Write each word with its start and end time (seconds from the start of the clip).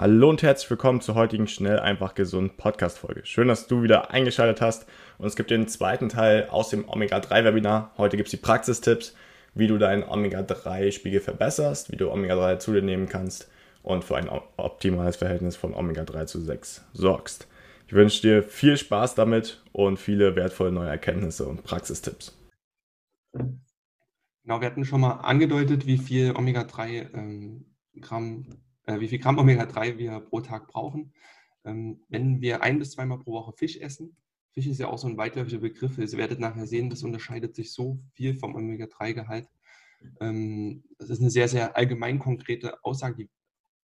Hallo 0.00 0.30
und 0.30 0.44
herzlich 0.44 0.70
willkommen 0.70 1.00
zur 1.00 1.16
heutigen 1.16 1.48
Schnell 1.48 1.80
einfach 1.80 2.14
gesund 2.14 2.56
Podcast 2.56 2.98
Folge. 2.98 3.26
Schön, 3.26 3.48
dass 3.48 3.66
du 3.66 3.82
wieder 3.82 4.12
eingeschaltet 4.12 4.60
hast 4.60 4.86
und 5.18 5.26
es 5.26 5.34
gibt 5.34 5.50
den 5.50 5.66
zweiten 5.66 6.08
Teil 6.08 6.46
aus 6.50 6.68
dem 6.68 6.88
Omega 6.88 7.18
3 7.18 7.42
Webinar. 7.42 7.90
Heute 7.98 8.16
gibt 8.16 8.28
es 8.28 8.30
die 8.30 8.36
Praxistipps, 8.36 9.16
wie 9.54 9.66
du 9.66 9.76
deinen 9.76 10.04
Omega 10.04 10.42
3 10.42 10.92
Spiegel 10.92 11.18
verbesserst, 11.18 11.90
wie 11.90 11.96
du 11.96 12.12
Omega 12.12 12.36
3 12.36 12.56
zu 12.58 12.72
dir 12.74 12.82
nehmen 12.82 13.08
kannst 13.08 13.50
und 13.82 14.04
für 14.04 14.16
ein 14.16 14.28
optimales 14.28 15.16
Verhältnis 15.16 15.56
von 15.56 15.74
Omega 15.74 16.04
3 16.04 16.26
zu 16.26 16.40
6 16.40 16.84
sorgst. 16.92 17.48
Ich 17.88 17.92
wünsche 17.92 18.22
dir 18.22 18.44
viel 18.44 18.76
Spaß 18.76 19.16
damit 19.16 19.64
und 19.72 19.98
viele 19.98 20.36
wertvolle 20.36 20.70
neue 20.70 20.90
Erkenntnisse 20.90 21.44
und 21.44 21.64
Praxistipps. 21.64 22.38
Genau, 23.32 24.60
wir 24.60 24.64
hatten 24.64 24.84
schon 24.84 25.00
mal 25.00 25.14
angedeutet, 25.14 25.86
wie 25.86 25.98
viel 25.98 26.36
Omega 26.36 26.62
3 26.62 27.10
ähm, 27.14 27.64
Gramm 28.00 28.46
äh, 28.88 29.00
wie 29.00 29.08
viel 29.08 29.18
Gramm 29.18 29.38
Omega-3 29.38 29.98
wir 29.98 30.20
pro 30.20 30.40
Tag 30.40 30.66
brauchen. 30.66 31.12
Ähm, 31.64 32.00
wenn 32.08 32.40
wir 32.40 32.62
ein 32.62 32.78
bis 32.78 32.92
zweimal 32.92 33.18
pro 33.18 33.32
Woche 33.32 33.52
Fisch 33.52 33.76
essen, 33.76 34.16
Fisch 34.52 34.66
ist 34.66 34.80
ja 34.80 34.88
auch 34.88 34.98
so 34.98 35.06
ein 35.06 35.18
weitläufiger 35.18 35.60
Begriff, 35.60 35.98
ihr 35.98 36.10
werdet 36.12 36.40
nachher 36.40 36.66
sehen, 36.66 36.90
das 36.90 37.02
unterscheidet 37.02 37.54
sich 37.54 37.72
so 37.72 38.00
viel 38.14 38.34
vom 38.34 38.54
Omega-3-Gehalt. 38.54 39.48
Ähm, 40.20 40.84
das 40.98 41.10
ist 41.10 41.20
eine 41.20 41.30
sehr, 41.30 41.48
sehr 41.48 41.76
allgemein 41.76 42.18
konkrete 42.18 42.82
Aussage, 42.82 43.16
die 43.16 43.30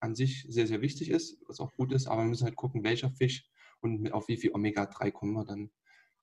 an 0.00 0.14
sich 0.14 0.46
sehr, 0.48 0.66
sehr 0.66 0.80
wichtig 0.80 1.10
ist, 1.10 1.38
was 1.46 1.60
auch 1.60 1.72
gut 1.76 1.92
ist, 1.92 2.06
aber 2.06 2.22
wir 2.22 2.28
müssen 2.28 2.44
halt 2.44 2.56
gucken, 2.56 2.84
welcher 2.84 3.10
Fisch 3.10 3.46
und 3.80 4.10
auf 4.12 4.28
wie 4.28 4.36
viel 4.36 4.52
Omega-3 4.54 5.12
kommen 5.12 5.34
wir 5.34 5.44
dann. 5.44 5.70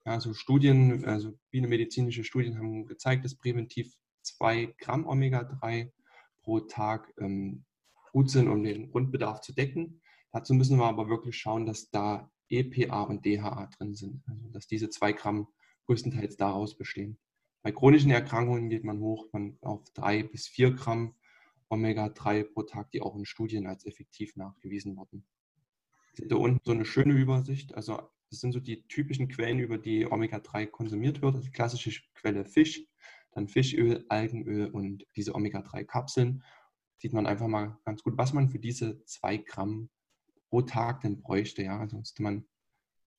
Ja, 0.04 0.12
also 0.14 0.34
Studien, 0.34 1.04
also 1.04 1.38
viele 1.50 1.68
medizinische 1.68 2.24
Studien 2.24 2.58
haben 2.58 2.86
gezeigt, 2.86 3.24
dass 3.24 3.36
präventiv 3.36 3.94
2 4.22 4.74
Gramm 4.78 5.06
Omega-3 5.06 5.92
pro 6.42 6.60
Tag 6.60 7.12
ähm, 7.18 7.64
gut 8.12 8.30
sind, 8.30 8.48
um 8.48 8.62
den 8.62 8.90
Grundbedarf 8.90 9.40
zu 9.40 9.52
decken. 9.52 10.00
Dazu 10.30 10.54
müssen 10.54 10.78
wir 10.78 10.86
aber 10.86 11.08
wirklich 11.08 11.36
schauen, 11.36 11.66
dass 11.66 11.90
da 11.90 12.30
EPA 12.48 13.02
und 13.02 13.24
DHA 13.24 13.70
drin 13.78 13.94
sind, 13.94 14.22
also 14.28 14.48
dass 14.50 14.66
diese 14.66 14.90
zwei 14.90 15.12
Gramm 15.12 15.48
größtenteils 15.86 16.36
daraus 16.36 16.76
bestehen. 16.76 17.18
Bei 17.62 17.72
chronischen 17.72 18.10
Erkrankungen 18.10 18.68
geht 18.68 18.84
man 18.84 19.00
hoch 19.00 19.26
man 19.32 19.56
auf 19.62 19.82
drei 19.94 20.22
bis 20.22 20.48
vier 20.48 20.72
Gramm 20.72 21.14
Omega-3 21.68 22.44
pro 22.52 22.62
Tag, 22.62 22.90
die 22.90 23.00
auch 23.00 23.16
in 23.16 23.24
Studien 23.24 23.66
als 23.66 23.86
effektiv 23.86 24.36
nachgewiesen 24.36 24.96
wurden. 24.96 25.24
Da 26.28 26.36
unten 26.36 26.60
so 26.64 26.72
eine 26.72 26.84
schöne 26.84 27.14
Übersicht. 27.14 27.74
Also 27.74 28.10
das 28.30 28.40
sind 28.40 28.52
so 28.52 28.60
die 28.60 28.86
typischen 28.88 29.28
Quellen, 29.28 29.58
über 29.58 29.78
die 29.78 30.10
Omega-3 30.10 30.66
konsumiert 30.66 31.22
wird. 31.22 31.42
Die 31.42 31.50
klassische 31.50 32.02
Quelle 32.14 32.44
Fisch, 32.44 32.84
dann 33.32 33.48
Fischöl, 33.48 34.04
Algenöl 34.08 34.66
und 34.70 35.06
diese 35.16 35.34
Omega-3-Kapseln 35.34 36.42
sieht 37.02 37.12
man 37.12 37.26
einfach 37.26 37.48
mal 37.48 37.76
ganz 37.84 38.04
gut, 38.04 38.16
was 38.16 38.32
man 38.32 38.48
für 38.48 38.60
diese 38.60 39.04
zwei 39.06 39.36
Gramm 39.36 39.90
pro 40.48 40.62
Tag 40.62 41.00
denn 41.00 41.20
bräuchte. 41.20 41.64
Ja, 41.64 41.80
also 41.80 41.96
müsste 41.96 42.22
man, 42.22 42.46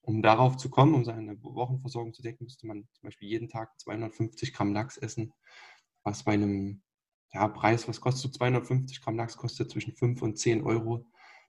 um 0.01 0.21
darauf 0.21 0.55
zu 0.55 0.69
kommen, 0.69 0.95
um 0.95 1.03
seine 1.03 1.35
Wochenversorgung 1.43 2.13
zu 2.13 2.21
decken, 2.21 2.45
müsste 2.45 2.65
man 2.65 2.87
zum 2.93 3.07
Beispiel 3.07 3.27
jeden 3.27 3.49
Tag 3.49 3.77
250 3.81 4.53
Gramm 4.53 4.73
Lachs 4.73 4.95
essen, 4.95 5.33
was 6.03 6.23
bei 6.23 6.31
einem 6.31 6.81
ja, 7.33 7.45
Preis, 7.49 7.85
was 7.89 7.99
kostet 7.99 8.21
so 8.31 8.37
250 8.37 9.01
Gramm 9.01 9.17
Lachs, 9.17 9.35
kostet 9.35 9.69
zwischen 9.69 9.93
5 9.93 10.21
und 10.21 10.37
10 10.37 10.63
Euro, 10.63 11.05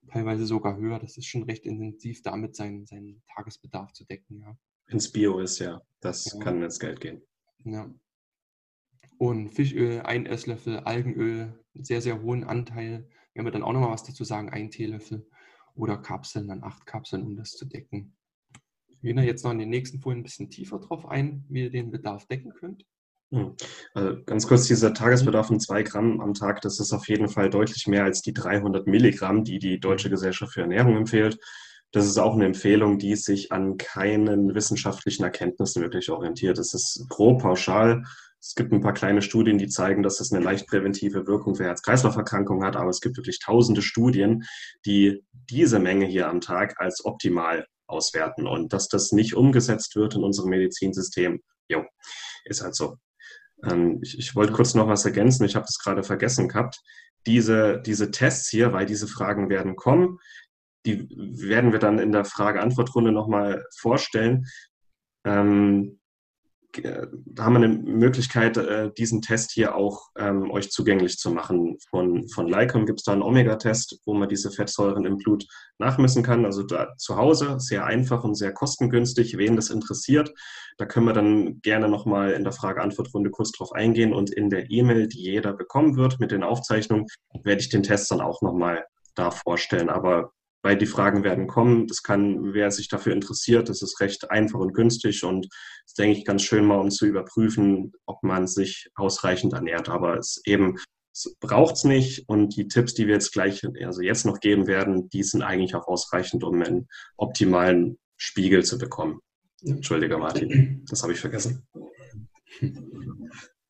teilweise 0.09 0.45
sogar 0.45 0.77
höher. 0.77 0.99
Das 0.99 1.17
ist 1.17 1.27
schon 1.27 1.45
recht 1.45 1.65
intensiv, 1.65 2.21
damit 2.23 2.57
seinen, 2.57 2.85
seinen 2.87 3.23
Tagesbedarf 3.33 3.93
zu 3.93 4.05
decken. 4.07 4.41
Ja. 4.41 4.59
Wenn 4.87 4.97
es 4.97 5.13
Bio 5.13 5.39
ist, 5.39 5.61
ja, 5.61 5.81
das 6.01 6.33
ja. 6.33 6.41
kann 6.41 6.61
ins 6.65 6.81
Geld 6.81 7.01
gehen. 7.01 7.23
Ja. 7.65 7.89
Und 9.19 9.51
Fischöl, 9.51 10.01
ein 10.01 10.27
Esslöffel, 10.27 10.81
Algenöl, 10.81 11.59
sehr, 11.75 12.01
sehr 12.01 12.23
hohen 12.23 12.45
Anteil. 12.45 13.09
Wenn 13.35 13.45
wir 13.45 13.53
dann 13.53 13.63
auch 13.63 13.73
nochmal 13.73 13.93
was 13.93 14.05
dazu 14.05 14.25
sagen, 14.25 14.51
ein 14.51 14.71
Teelöffel 14.71 15.27
oder 15.75 15.97
Kapseln, 15.99 16.49
dann 16.49 16.63
acht 16.63 16.87
Kapseln, 16.87 17.23
um 17.23 17.37
das 17.37 17.53
zu 17.53 17.65
decken. 17.65 18.17
Wir 18.89 19.11
gehen 19.11 19.17
da 19.17 19.23
jetzt 19.23 19.45
noch 19.45 19.53
in 19.53 19.59
den 19.59 19.71
nächsten 19.71 20.01
Folien 20.01 20.21
ein 20.21 20.25
bisschen 20.25 20.51
tiefer 20.51 20.79
drauf 20.79 21.07
ein, 21.07 21.45
wie 21.49 21.65
ihr 21.65 21.71
den 21.71 21.91
Bedarf 21.91 22.27
decken 22.27 22.53
könnt. 22.55 22.85
Hm. 23.33 23.55
Also 23.95 24.23
ganz 24.25 24.47
kurz, 24.47 24.67
dieser 24.67 24.95
Tagesbedarf 24.95 25.49
von 25.49 25.61
zwei 25.61 25.83
Gramm 25.83 26.21
am 26.21 26.35
Tag, 26.35 26.61
das 26.61 26.79
ist 26.79 26.93
auf 26.93 27.09
jeden 27.09 27.29
Fall 27.29 27.51
deutlich 27.51 27.87
mehr 27.87 28.05
als 28.05 28.23
die 28.23 28.33
300 28.33 28.87
Milligramm, 28.87 29.45
die 29.45 29.59
die 29.59 29.81
Deutsche 29.81 30.11
Gesellschaft 30.11 30.55
für 30.55 30.63
Ernährung 30.63 30.97
empfiehlt. 30.97 31.39
Das 31.91 32.07
ist 32.07 32.19
auch 32.19 32.35
eine 32.35 32.47
Empfehlung, 32.47 32.99
die 32.99 33.15
sich 33.15 33.53
an 33.53 33.77
keinen 33.77 34.55
wissenschaftlichen 34.55 35.25
Erkenntnissen 35.25 35.83
wirklich 35.83 36.11
orientiert. 36.11 36.59
Es 36.59 36.75
ist 36.75 37.07
grob 37.09 37.43
pauschal 37.43 38.05
es 38.47 38.55
gibt 38.55 38.73
ein 38.73 38.83
paar 38.83 38.93
kleine 38.93 39.23
Studien, 39.23 39.57
die 39.57 39.69
zeigen, 39.69 40.03
dass 40.03 40.19
das 40.19 40.31
eine 40.31 40.45
leicht 40.45 40.67
präventive 40.67 41.27
Wirkung 41.27 41.55
für 41.55 41.65
Herz-Kreislauf-Erkrankungen 41.65 42.63
hat, 42.63 42.77
aber 42.77 42.91
es 42.91 43.01
gibt 43.01 43.17
wirklich 43.17 43.39
tausende 43.39 43.81
Studien, 43.81 44.45
die 44.85 45.25
diese 45.33 45.79
Menge 45.79 46.05
hier 46.05 46.29
am 46.29 46.43
Tag 46.43 46.79
als 46.79 47.05
optimal 47.07 47.67
auswerten. 47.87 48.47
Und 48.47 48.75
dass 48.75 48.89
das 48.89 49.13
nicht 49.13 49.35
umgesetzt 49.35 49.97
wird 49.97 50.15
in 50.15 50.23
unserem 50.23 50.51
Medizinsystem, 50.51 51.41
jo, 51.69 51.85
ist 52.45 52.63
halt 52.63 52.75
so. 52.75 52.97
Ähm, 53.65 54.01
ich, 54.03 54.19
ich 54.19 54.35
wollte 54.35 54.53
kurz 54.53 54.75
noch 54.75 54.89
was 54.89 55.07
ergänzen, 55.07 55.45
ich 55.45 55.57
habe 55.57 55.67
das 55.67 55.79
gerade 55.79 56.03
vergessen 56.03 56.49
gehabt. 56.49 56.83
Diese, 57.27 57.81
diese 57.81 58.11
Tests 58.11 58.51
hier, 58.51 58.75
weil 58.75 58.85
diese 58.85 59.09
Fragen 59.09 59.49
werden 59.49 59.75
kommen, 59.75 60.19
die 60.85 61.09
werden 61.09 61.73
wir 61.73 61.79
dann 61.79 61.99
in 61.99 62.13
der 62.13 62.27
Frage-Antwort-Runde 62.27 63.11
nochmal 63.11 63.65
vorstellen. 63.79 64.45
Ähm, 65.25 65.99
haben 66.83 67.53
wir 67.55 67.65
eine 67.65 67.69
Möglichkeit, 67.69 68.57
äh, 68.57 68.91
diesen 68.97 69.23
Test 69.23 69.53
hier 69.53 69.75
auch 69.75 70.09
ähm, 70.19 70.51
euch 70.51 70.71
zugänglich 70.71 71.19
zu 71.19 71.31
machen. 71.31 71.79
Von, 71.91 72.29
von 72.29 72.49
Lycom 72.49 72.87
gibt 72.87 73.01
es 73.01 73.05
da 73.05 73.13
einen 73.13 73.23
Omega-Test, 73.23 74.01
wo 74.05 74.15
man 74.15 74.29
diese 74.29 74.51
Fettsäuren 74.51 75.05
im 75.05 75.17
Blut 75.17 75.47
nachmessen 75.79 76.23
kann. 76.23 76.45
Also 76.45 76.63
da 76.63 76.95
zu 76.97 77.17
Hause, 77.17 77.57
sehr 77.59 77.85
einfach 77.85 78.25
und 78.25 78.35
sehr 78.35 78.53
kostengünstig. 78.53 79.37
Wen 79.39 79.57
das 79.57 79.71
interessiert, 79.71 80.33
da 80.79 80.87
können 80.87 81.07
wir 81.07 81.13
dann 81.13 81.61
gerne 81.61 81.89
nochmal 81.89 82.33
in 82.33 82.45
der 82.45 82.53
Frage-Antwort-Runde 82.53 83.31
kurz 83.31 83.53
drauf 83.53 83.73
eingehen. 83.73 84.13
Und 84.13 84.31
in 84.31 84.51
der 84.51 84.71
E-Mail, 84.71 85.09
die 85.09 85.23
jeder 85.23 85.53
bekommen 85.53 85.97
wird 85.97 86.21
mit 86.21 86.31
den 86.31 86.43
Aufzeichnungen, 86.43 87.07
werde 87.43 87.61
ich 87.61 87.69
den 87.69 87.83
Test 87.83 88.11
dann 88.11 88.21
auch 88.21 88.43
nochmal 88.43 88.85
da 89.15 89.31
vorstellen. 89.31 89.89
Aber 89.89 90.33
weil 90.65 90.79
die 90.79 90.87
Fragen 90.87 91.23
werden 91.25 91.47
kommen. 91.47 91.87
Das 91.87 92.03
kann, 92.03 92.55
wer 92.55 92.71
sich 92.71 92.89
dafür 92.89 93.13
interessiert, 93.13 93.69
das 93.69 93.83
ist 93.83 94.01
recht 94.01 94.31
einfach 94.31 94.59
und 94.59 94.73
günstig 94.73 95.23
und 95.23 95.47
ist, 95.87 95.99
denke 95.99 96.19
ich, 96.19 96.25
ganz 96.25 96.43
schön 96.43 96.65
mal, 96.65 96.81
um 96.81 96.91
zu 96.91 97.07
überprüfen, 97.07 97.93
ob 98.07 98.23
man 98.23 98.47
sich 98.47 98.89
ausreichend 98.95 99.53
ernährt. 99.53 99.91
Aber 99.91 100.17
es 100.17 100.41
eben 100.47 100.77
braucht 101.39 101.77
es 101.77 101.85
nicht 101.85 102.29
und 102.29 102.57
die 102.57 102.67
Tipps, 102.67 102.95
die 102.95 103.07
wir 103.07 103.15
jetzt 103.15 103.33
gleich, 103.33 103.63
also 103.85 104.01
jetzt 104.01 104.25
noch 104.25 104.41
geben 104.41 104.67
werden, 104.67 105.11
die 105.11 105.23
sind 105.23 105.43
eigentlich 105.43 105.75
auch 105.75 105.87
ausreichend, 105.87 106.43
um 106.43 106.61
einen 106.61 106.89
optimalen 107.19 107.99
Spiegel 108.17 108.65
zu 108.65 108.79
bekommen. 108.79 109.21
Entschuldige, 109.63 110.17
Martin, 110.17 110.85
das 110.89 111.03
habe 111.03 111.13
ich 111.13 111.21
vergessen. 111.21 111.67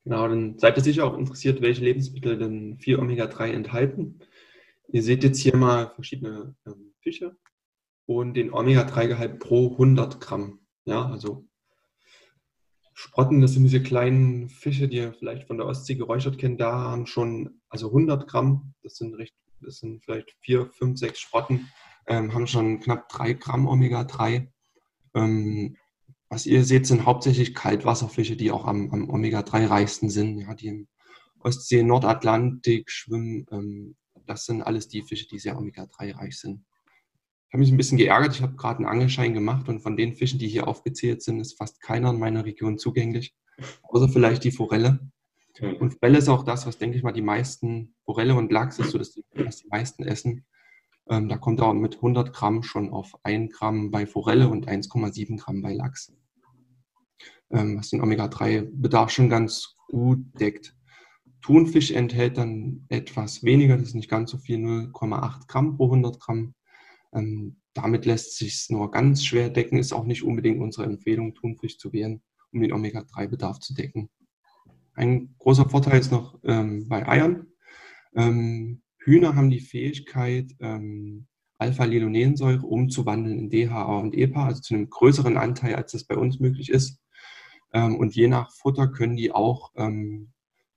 Genau, 0.05 0.29
dann 0.29 0.59
seid 0.59 0.77
ihr 0.77 0.83
sicher 0.83 1.07
auch 1.07 1.17
interessiert, 1.17 1.63
welche 1.63 1.83
Lebensmittel 1.83 2.37
denn 2.37 2.79
4 2.79 2.99
Omega-3 2.99 3.53
enthalten. 3.53 4.21
Ihr 4.89 5.03
seht 5.03 5.25
jetzt 5.25 5.39
hier 5.41 5.57
mal 5.57 5.93
verschiedene 5.95 6.55
ähm, 6.67 6.84
Fische 7.05 7.37
und 8.07 8.35
den 8.35 8.53
Omega-3-Gehalt 8.53 9.39
pro 9.39 9.73
100 9.73 10.21
Gramm. 10.21 10.61
Ja, 10.87 11.07
also 11.07 11.47
Sprotten, 12.95 13.41
das 13.41 13.53
sind 13.53 13.65
diese 13.65 13.83
kleinen 13.83 14.49
Fische, 14.49 14.89
die 14.89 14.97
ihr 14.97 15.13
vielleicht 15.13 15.47
von 15.47 15.59
der 15.59 15.67
Ostsee 15.67 15.97
geräuchert 15.97 16.39
kennt, 16.39 16.61
da 16.61 16.73
haben 16.73 17.07
schon, 17.07 17.61
also 17.69 17.89
100 17.89 18.27
Gramm, 18.29 18.75
das 18.83 18.97
sind 18.97 19.15
recht, 19.15 19.35
das 19.61 19.79
sind 19.79 20.05
vielleicht 20.05 20.37
4, 20.41 20.71
5, 20.71 20.99
6 20.99 21.19
Sprotten, 21.19 21.69
ähm, 22.07 22.33
haben 22.33 22.47
schon 22.47 22.81
knapp 22.81 23.09
3 23.09 23.35
Gramm 23.35 23.67
Omega-3. 23.67 24.49
Ähm, 25.15 25.77
was 26.29 26.47
ihr 26.47 26.65
seht, 26.65 26.87
sind 26.87 27.05
hauptsächlich 27.05 27.55
Kaltwasserfische, 27.55 28.37
die 28.37 28.51
auch 28.51 28.65
am, 28.65 28.91
am 28.93 29.11
Omega-3 29.11 29.69
reichsten 29.69 30.09
sind, 30.09 30.39
ja, 30.39 30.55
die 30.55 30.69
im 30.69 30.89
Ostsee, 31.41 31.83
Nordatlantik 31.83 32.91
schwimmen, 32.91 33.47
ähm, 33.51 33.97
das 34.27 34.47
sind 34.47 34.63
alles 34.63 34.89
die 34.89 35.03
Fische, 35.03 35.27
die 35.27 35.39
sehr 35.39 35.59
Omega-3-reich 35.59 36.39
sind. 36.39 36.65
Ich 37.55 37.57
habe 37.57 37.67
mich 37.67 37.73
ein 37.73 37.77
bisschen 37.77 37.99
geärgert. 37.99 38.35
Ich 38.35 38.43
habe 38.43 38.57
gerade 38.57 38.79
einen 38.79 38.89
Angelschein 38.89 39.33
gemacht 39.33 39.69
und 39.69 39.79
von 39.79 39.97
den 39.97 40.17
Fischen, 40.17 40.41
die 40.41 40.49
hier 40.49 40.67
aufgezählt 40.67 41.23
sind, 41.23 41.39
ist 41.39 41.57
fast 41.57 41.81
keiner 41.81 42.11
in 42.11 42.19
meiner 42.19 42.45
Region 42.45 42.79
zugänglich, 42.79 43.33
außer 43.85 44.09
vielleicht 44.09 44.43
die 44.43 44.51
Forelle. 44.51 44.99
Und 45.79 45.93
Forelle 45.93 46.19
ist 46.19 46.29
auch 46.29 46.43
das, 46.43 46.67
was, 46.67 46.79
denke 46.79 46.97
ich 46.97 47.05
mal, 47.05 47.13
die 47.13 47.23
meisten, 47.23 47.95
Forelle 48.05 48.35
und 48.35 48.51
Lachs 48.51 48.81
ist 48.81 48.91
so, 48.91 48.99
dass 48.99 49.13
die, 49.13 49.25
was 49.35 49.59
die 49.59 49.69
meisten 49.69 50.03
essen. 50.03 50.45
Ähm, 51.09 51.29
da 51.29 51.37
kommt 51.37 51.61
er 51.61 51.73
mit 51.75 51.95
100 51.95 52.33
Gramm 52.33 52.65
schon 52.65 52.91
auf 52.91 53.13
1 53.23 53.53
Gramm 53.53 53.93
bei 53.93 54.05
Forelle 54.05 54.49
und 54.49 54.67
1,7 54.67 55.39
Gramm 55.39 55.63
bei 55.63 55.75
Lachs, 55.75 56.13
ähm, 57.51 57.79
was 57.79 57.91
den 57.91 58.01
Omega-3-Bedarf 58.01 59.11
schon 59.11 59.29
ganz 59.29 59.77
gut 59.87 60.19
deckt. 60.41 60.75
Thunfisch 61.41 61.93
enthält 61.93 62.37
dann 62.37 62.85
etwas 62.89 63.45
weniger, 63.45 63.77
das 63.77 63.91
ist 63.91 63.95
nicht 63.95 64.11
ganz 64.11 64.33
so 64.33 64.39
viel, 64.39 64.59
0,8 64.59 65.47
Gramm 65.47 65.77
pro 65.77 65.85
100 65.85 66.19
Gramm. 66.19 66.57
Ähm, 67.15 67.57
damit 67.75 68.07
lässt 68.07 68.37
sich 68.37 68.67
nur 68.71 68.91
ganz 68.91 69.25
schwer 69.25 69.51
decken, 69.51 69.79
ist 69.79 69.93
auch 69.93 70.05
nicht 70.05 70.23
unbedingt 70.23 70.61
unsere 70.61 70.87
Empfehlung, 70.87 71.35
Thunfisch 71.35 71.79
zu 71.79 71.93
wählen, 71.93 72.23
um 72.53 72.61
den 72.61 72.73
Omega-3-Bedarf 72.73 73.59
zu 73.61 73.75
decken. 73.75 74.11
Ein 74.95 75.35
großer 75.39 75.69
Vorteil 75.69 75.99
ist 75.99 76.13
noch 76.13 76.39
ähm, 76.45 76.89
bei 76.89 77.07
Eiern. 77.07 77.47
Ähm, 78.15 78.83
Hühner 78.99 79.35
haben 79.35 79.51
die 79.51 79.61
Fähigkeit, 79.61 80.53
ähm, 80.61 81.27
Alpha-Linolensäure 81.59 82.67
umzuwandeln 82.67 83.39
in 83.39 83.51
DHA 83.51 83.99
und 83.99 84.15
EPA, 84.15 84.47
also 84.47 84.61
zu 84.61 84.75
einem 84.75 84.91
größeren 84.91 85.37
Anteil, 85.37 85.75
als 85.75 85.93
das 85.93 86.05
bei 86.05 86.17
uns 86.17 86.39
möglich 86.39 86.71
ist. 86.71 87.01
Ähm, 87.73 87.97
und 87.97 88.15
je 88.15 88.29
nach 88.29 88.53
Futter 88.53 88.89
können 88.89 89.17
die 89.17 89.33
auch 89.33 89.73
ähm, 89.77 90.33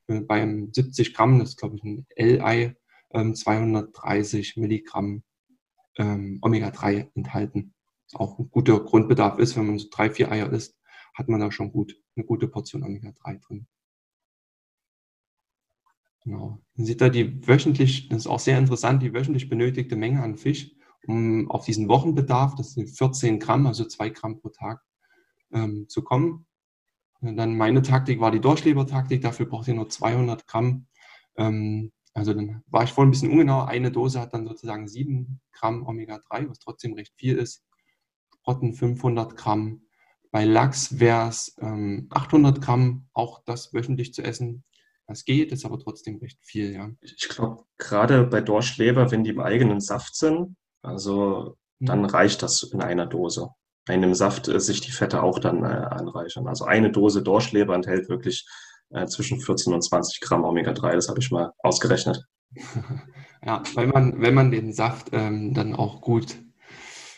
beim 0.07 0.71
70 0.71 1.13
Gramm, 1.13 1.39
das 1.39 1.49
ist 1.49 1.57
glaube 1.57 1.75
ich 1.75 1.83
ein 1.83 2.05
L-Ei, 2.15 2.75
230 3.11 4.55
ähm, 4.55 4.61
Milligramm 4.61 5.23
ähm, 5.97 6.39
Omega-3 6.41 7.11
enthalten. 7.15 7.73
Was 8.05 8.19
auch 8.19 8.39
ein 8.39 8.49
guter 8.49 8.79
Grundbedarf 8.79 9.39
ist, 9.39 9.57
wenn 9.57 9.67
man 9.67 9.79
so 9.79 9.87
drei, 9.91 10.09
vier 10.09 10.31
Eier 10.31 10.51
isst, 10.51 10.77
hat 11.13 11.27
man 11.29 11.39
da 11.39 11.51
schon 11.51 11.71
gut 11.71 11.99
eine 12.15 12.25
gute 12.25 12.47
Portion 12.47 12.83
Omega-3 12.83 13.45
drin. 13.45 13.67
Genau. 16.23 16.59
Dann 16.75 16.85
sieht 16.85 17.01
da 17.01 17.09
die 17.09 17.47
wöchentlich, 17.47 18.09
das 18.09 18.19
ist 18.19 18.27
auch 18.27 18.39
sehr 18.39 18.57
interessant, 18.57 19.01
die 19.01 19.13
wöchentlich 19.13 19.49
benötigte 19.49 19.95
Menge 19.95 20.21
an 20.21 20.35
Fisch, 20.35 20.71
um 21.07 21.49
auf 21.49 21.65
diesen 21.65 21.87
Wochenbedarf, 21.87 22.55
das 22.55 22.73
sind 22.73 22.89
14 22.89 23.39
Gramm, 23.39 23.65
also 23.65 23.85
2 23.85 24.09
Gramm 24.09 24.39
pro 24.39 24.49
Tag, 24.49 24.83
ähm, 25.51 25.87
zu 25.87 26.03
kommen. 26.03 26.45
Und 27.21 27.37
dann 27.37 27.55
meine 27.57 27.81
Taktik 27.81 28.19
war 28.19 28.31
die 28.31 28.41
Durchlebertaktik, 28.41 29.21
dafür 29.21 29.45
braucht 29.47 29.67
ihr 29.67 29.73
nur 29.73 29.89
200 29.89 30.45
Gramm. 30.47 30.87
Ähm, 31.37 31.91
also 32.17 32.33
dann 32.33 32.63
war 32.65 32.83
ich 32.83 32.93
vorhin 32.93 33.09
ein 33.09 33.11
bisschen 33.11 33.31
ungenau. 33.31 33.63
Eine 33.63 33.91
Dose 33.91 34.19
hat 34.19 34.33
dann 34.33 34.47
sozusagen 34.47 34.87
7 34.87 35.39
Gramm 35.53 35.85
Omega-3, 35.85 36.49
was 36.49 36.57
trotzdem 36.57 36.93
recht 36.93 37.13
viel 37.15 37.37
ist. 37.37 37.63
Sprotten 38.39 38.73
500 38.73 39.37
Gramm. 39.37 39.83
Bei 40.31 40.43
Lachs 40.43 40.99
wäre 40.99 41.29
es 41.29 41.55
ähm, 41.61 42.07
800 42.09 42.59
Gramm, 42.59 43.07
auch 43.13 43.43
das 43.45 43.71
wöchentlich 43.71 44.15
zu 44.15 44.23
essen. 44.23 44.63
Das 45.05 45.25
geht, 45.25 45.51
ist 45.51 45.63
aber 45.63 45.77
trotzdem 45.77 46.17
recht 46.17 46.39
viel, 46.41 46.73
ja. 46.73 46.89
Ich 47.01 47.29
glaube, 47.29 47.63
gerade 47.77 48.23
bei 48.25 48.41
Dorschleber, 48.41 49.11
wenn 49.11 49.23
die 49.23 49.29
im 49.29 49.39
eigenen 49.39 49.79
Saft 49.79 50.15
sind, 50.15 50.55
also 50.81 51.55
dann 51.79 51.99
hm. 51.99 52.05
reicht 52.05 52.41
das 52.41 52.63
in 52.63 52.81
einer 52.81 53.05
Dose. 53.05 53.49
In 53.87 54.01
dem 54.01 54.15
Saft 54.15 54.47
äh, 54.47 54.59
sich 54.59 54.81
die 54.81 54.91
Fette 54.91 55.21
auch 55.21 55.37
dann 55.37 55.63
äh, 55.63 55.67
anreichern. 55.67 56.47
Also 56.47 56.65
eine 56.65 56.91
Dose 56.91 57.21
Dorschleber 57.21 57.75
enthält 57.75 58.09
wirklich 58.09 58.47
äh, 58.91 59.05
zwischen 59.07 59.39
14 59.39 59.73
und 59.73 59.81
20 59.81 60.21
Gramm 60.21 60.43
Omega-3. 60.43 60.93
Das 60.93 61.09
habe 61.09 61.19
ich 61.19 61.31
mal 61.31 61.53
ausgerechnet. 61.59 62.23
Ja, 63.45 63.61
weil 63.75 63.85
man, 63.85 64.19
wenn 64.19 64.33
man 64.33 64.49
den 64.49 64.73
Saft 64.73 65.09
ähm, 65.11 65.53
dann 65.53 65.75
auch 65.75 66.01
gut 66.01 66.37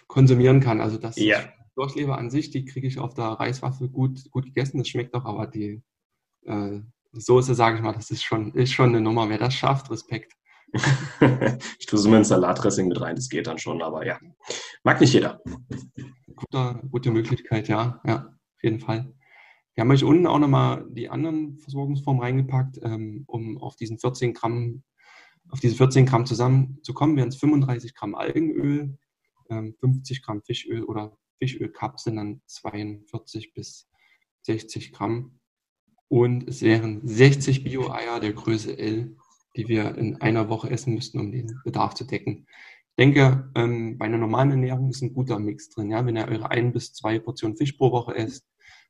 konsumieren 0.07 0.60
kann. 0.60 0.81
Also 0.81 0.98
das 0.98 1.16
ja. 1.16 1.39
Dorschleber 1.75 2.18
an 2.18 2.30
sich, 2.30 2.51
die 2.51 2.66
kriege 2.66 2.88
ich 2.88 3.00
auf 3.00 3.13
der 3.13 3.25
Reiswaffel 3.25 3.88
gut, 3.88 4.30
gut 4.30 4.45
gegessen. 4.45 4.80
Das 4.80 4.89
schmeckt 4.89 5.16
doch, 5.16 5.24
aber 5.24 5.48
die 5.48 5.81
äh, 6.45 6.81
Soße, 7.13 7.56
sage 7.56 7.77
ich 7.77 7.81
mal, 7.81 7.94
das 7.94 8.12
ist 8.12 8.24
schon, 8.24 8.54
ist 8.54 8.74
schon 8.74 8.89
eine 8.89 9.01
Nummer. 9.01 9.30
Wer 9.30 9.38
das 9.38 9.54
schafft, 9.54 9.89
Respekt. 9.89 10.33
ich 11.80 11.86
tue 11.88 12.04
immer 12.06 12.18
ins 12.18 12.27
Salatdressing 12.27 12.88
mit 12.88 13.01
rein, 13.01 13.16
das 13.16 13.30
geht 13.30 13.48
dann 13.48 13.57
schon, 13.57 13.81
aber 13.81 14.06
ja. 14.06 14.19
Mag 14.83 15.01
nicht 15.01 15.13
jeder. 15.13 15.42
Guter, 16.36 16.81
gute 16.92 17.10
Möglichkeit, 17.12 17.68
ja, 17.68 18.00
ja, 18.06 18.27
auf 18.27 18.63
jeden 18.63 18.80
Fall. 18.80 19.12
Wir 19.75 19.81
haben 19.81 19.92
euch 19.92 20.04
unten 20.04 20.27
auch 20.27 20.39
nochmal 20.39 20.86
die 20.89 21.10
anderen 21.10 21.57
Versorgungsformen 21.57 22.21
reingepackt, 22.21 22.80
ähm, 22.83 23.24
um 23.27 23.57
auf 23.57 23.75
diesen 23.75 24.00
14 24.00 24.33
Gramm, 24.33 24.83
auf 25.50 25.60
diese 25.60 25.75
14 25.75 26.06
Gramm 26.06 26.25
zusammenzukommen, 26.25 27.16
wären 27.16 27.30
es 27.30 27.38
35 27.38 27.95
Gramm 27.95 28.16
Algenöl, 28.16 28.98
50 29.48 30.18
ähm, 30.18 30.24
Gramm 30.24 30.42
Fischöl 30.44 30.83
oder 30.83 31.18
Fischölkapseln 31.39 32.18
dann 32.18 32.42
42 32.45 33.54
bis 33.54 33.89
60 34.42 34.94
Gramm. 34.94 35.39
Und 36.07 36.48
es 36.48 36.62
wären 36.62 37.07
60 37.07 37.63
Bio-Eier 37.63 38.19
der 38.19 38.33
Größe 38.33 38.77
L, 38.77 39.16
die 39.56 39.68
wir 39.68 39.95
in 39.95 40.19
einer 40.21 40.50
Woche 40.50 40.69
essen 40.69 40.94
müssten, 40.94 41.19
um 41.19 41.31
den 41.31 41.60
Bedarf 41.63 41.94
zu 41.94 42.04
decken. 42.04 42.48
Ich 42.89 42.95
denke, 43.06 43.50
ähm, 43.56 43.98
bei 43.98 44.06
einer 44.06 44.18
normalen 44.18 44.51
Ernährung 44.51 44.89
ist 44.89 45.01
ein 45.01 45.13
guter 45.13 45.39
Mix 45.39 45.69
drin. 45.69 45.92
Ja? 45.92 46.06
Wenn 46.06 46.18
ihr 46.18 46.27
eure 46.27 46.51
ein 46.51 46.74
bis 46.74 46.94
zwei 46.94 47.19
Portionen 47.19 47.56
Fisch 47.56 47.74
pro 47.74 47.92
Woche 47.92 48.16
esst, 48.16 48.49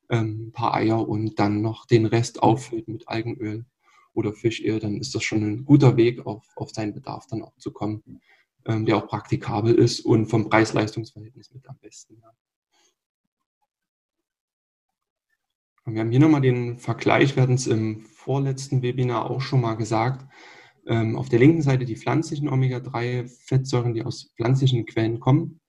ähm, 0.09 0.47
ein 0.47 0.51
paar 0.51 0.73
Eier 0.73 1.07
und 1.07 1.39
dann 1.39 1.61
noch 1.61 1.85
den 1.85 2.05
Rest 2.05 2.41
auffüllt 2.43 2.87
mit 2.87 3.07
Algenöl 3.07 3.65
oder 4.13 4.33
Fischöl, 4.33 4.79
dann 4.79 4.97
ist 4.97 5.13
das 5.15 5.23
schon 5.23 5.43
ein 5.43 5.65
guter 5.65 5.97
Weg, 5.97 6.25
auf, 6.25 6.45
auf 6.55 6.71
seinen 6.71 6.93
Bedarf 6.93 7.27
dann 7.27 7.43
auch 7.43 7.55
zu 7.57 7.71
kommen, 7.71 8.21
ähm, 8.65 8.85
der 8.85 8.97
auch 8.97 9.07
praktikabel 9.07 9.75
ist 9.75 10.01
und 10.01 10.27
vom 10.27 10.49
Preis-Leistungs-Verhältnis 10.49 11.53
mit 11.53 11.67
am 11.69 11.77
besten. 11.77 12.17
Ja. 12.21 12.31
Wir 15.85 16.01
haben 16.01 16.11
hier 16.11 16.19
nochmal 16.19 16.41
den 16.41 16.77
Vergleich, 16.77 17.35
wir 17.35 17.43
hatten 17.43 17.53
es 17.53 17.65
im 17.65 18.01
vorletzten 18.01 18.81
Webinar 18.81 19.29
auch 19.29 19.41
schon 19.41 19.61
mal 19.61 19.75
gesagt. 19.75 20.25
Ähm, 20.85 21.15
auf 21.15 21.29
der 21.29 21.39
linken 21.39 21.61
Seite 21.61 21.85
die 21.85 21.95
pflanzlichen 21.95 22.49
Omega-3-Fettsäuren, 22.49 23.93
die 23.93 24.03
aus 24.03 24.31
pflanzlichen 24.35 24.85
Quellen 24.85 25.19
kommen. 25.19 25.59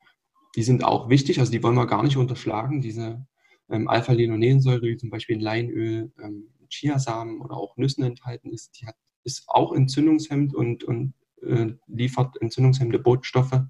Die 0.56 0.62
sind 0.62 0.84
auch 0.84 1.08
wichtig, 1.08 1.40
also 1.40 1.52
die 1.52 1.62
wollen 1.62 1.76
wir 1.76 1.86
gar 1.86 2.02
nicht 2.02 2.16
unterschlagen. 2.16 2.80
Diese 2.80 3.26
ähm, 3.70 3.88
Alpha-Linolensäure, 3.88 4.82
wie 4.82 4.96
zum 4.96 5.10
Beispiel 5.10 5.36
in 5.36 5.42
Leinöl, 5.42 6.12
ähm, 6.22 6.48
Chiasamen 6.68 7.40
oder 7.40 7.56
auch 7.56 7.76
Nüssen 7.76 8.04
enthalten 8.04 8.50
ist, 8.50 8.80
die 8.80 8.86
hat, 8.86 8.96
ist 9.24 9.44
auch 9.48 9.72
entzündungshemmend 9.72 10.54
und, 10.54 10.84
und 10.84 11.14
äh, 11.42 11.72
liefert 11.86 12.40
entzündungshemmende 12.40 12.98
Botenstoffe, 12.98 13.60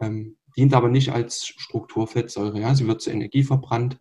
ähm, 0.00 0.36
dient 0.56 0.74
aber 0.74 0.88
nicht 0.88 1.12
als 1.12 1.46
Strukturfettsäure. 1.46 2.60
Ja? 2.60 2.74
Sie 2.74 2.86
wird 2.86 3.02
zur 3.02 3.12
Energie 3.12 3.42
verbrannt 3.42 3.98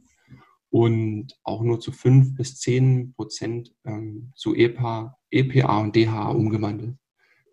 und 0.70 1.38
auch 1.44 1.62
nur 1.62 1.80
zu 1.80 1.92
5 1.92 2.36
bis 2.36 2.58
10 2.60 3.14
Prozent 3.14 3.74
ähm, 3.86 4.32
zu 4.36 4.56
EPA, 4.56 5.18
EPA 5.30 5.80
und 5.80 5.96
DHA 5.96 6.30
umgewandelt. 6.30 6.96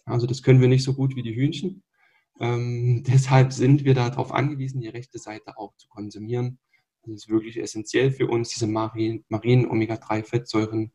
Also 0.04 0.26
das 0.26 0.42
können 0.42 0.60
wir 0.60 0.69
nicht 0.69 0.84
so 0.84 0.94
gut 0.94 1.16
wie 1.16 1.22
die 1.22 1.34
Hühnchen. 1.34 1.82
Ähm, 2.40 3.02
deshalb 3.06 3.52
sind 3.52 3.85
wir 3.85 3.94
darauf 3.94 4.32
angewiesen, 4.32 4.80
die 4.80 4.88
rechte 4.88 5.18
Seite 5.18 5.58
auch 5.58 5.75
zu 5.76 5.88
konsumieren. 5.88 6.58
Das 7.08 7.24
ist 7.24 7.28
wirklich 7.28 7.58
essentiell 7.58 8.10
für 8.10 8.26
uns, 8.26 8.50
diese 8.50 8.66
marinen, 8.66 9.24
marinen 9.28 9.66
Omega-3-Fettsäuren, 9.70 10.92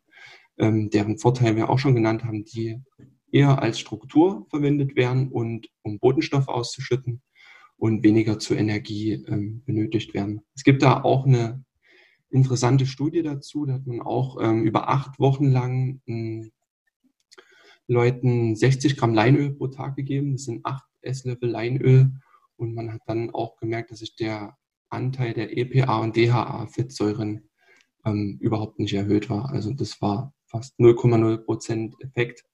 ähm, 0.58 0.90
deren 0.90 1.18
Vorteil 1.18 1.56
wir 1.56 1.70
auch 1.70 1.80
schon 1.80 1.96
genannt 1.96 2.24
haben, 2.24 2.46
die 2.46 2.82
eher 3.32 3.62
als 3.62 3.80
Struktur 3.80 4.46
verwendet 4.50 4.96
werden 4.96 5.32
und 5.32 5.68
um 5.82 6.00
Botenstoffe 6.00 6.48
auszuschütten 6.48 7.22
und 7.78 8.04
weniger 8.04 8.40
zur 8.40 8.58
Energie 8.58 9.14
ähm, 9.28 9.64
benötigt 9.66 10.14
werden. 10.14 10.42
Es 10.56 10.64
gibt 10.64 10.84
da 10.84 11.02
auch 11.04 11.26
eine 11.26 11.66
interessante 12.30 12.86
Studie 12.86 13.24
dazu, 13.24 13.66
da 13.66 13.74
hat 13.74 13.88
man 13.88 14.02
auch 14.02 14.42
ähm, 14.42 14.64
über 14.64 14.90
acht 14.90 15.20
Wochen 15.20 15.52
lang 15.52 16.02
ähm, 16.06 16.52
Leuten 17.88 18.56
60 18.56 18.98
Gramm 18.98 19.14
Leinöl 19.14 19.54
pro 19.54 19.68
Tag 19.68 19.96
gegeben. 19.96 20.34
Das 20.34 20.46
sind 20.46 20.66
acht 20.66 20.86
Esslöffel 21.02 21.50
Leinöl. 21.50 22.12
Und 22.56 22.76
man 22.76 22.94
hat 22.94 23.02
dann 23.08 23.30
auch 23.32 23.58
gemerkt, 23.58 23.92
dass 23.92 24.00
sich 24.00 24.16
der 24.16 24.58
Anteil 24.94 25.34
der 25.34 25.58
EPA 25.58 26.00
und 26.00 26.16
DHA-Fettsäuren 26.16 27.50
ähm, 28.06 28.38
überhaupt 28.40 28.80
nicht 28.80 28.94
erhöht 28.94 29.30
war. 29.30 29.50
Also 29.50 29.74
das 29.74 30.02
war 30.02 30.34
fast 30.46 30.80
0,0 30.80 31.38
Prozent 31.38 31.96
Effekt. 32.02 32.46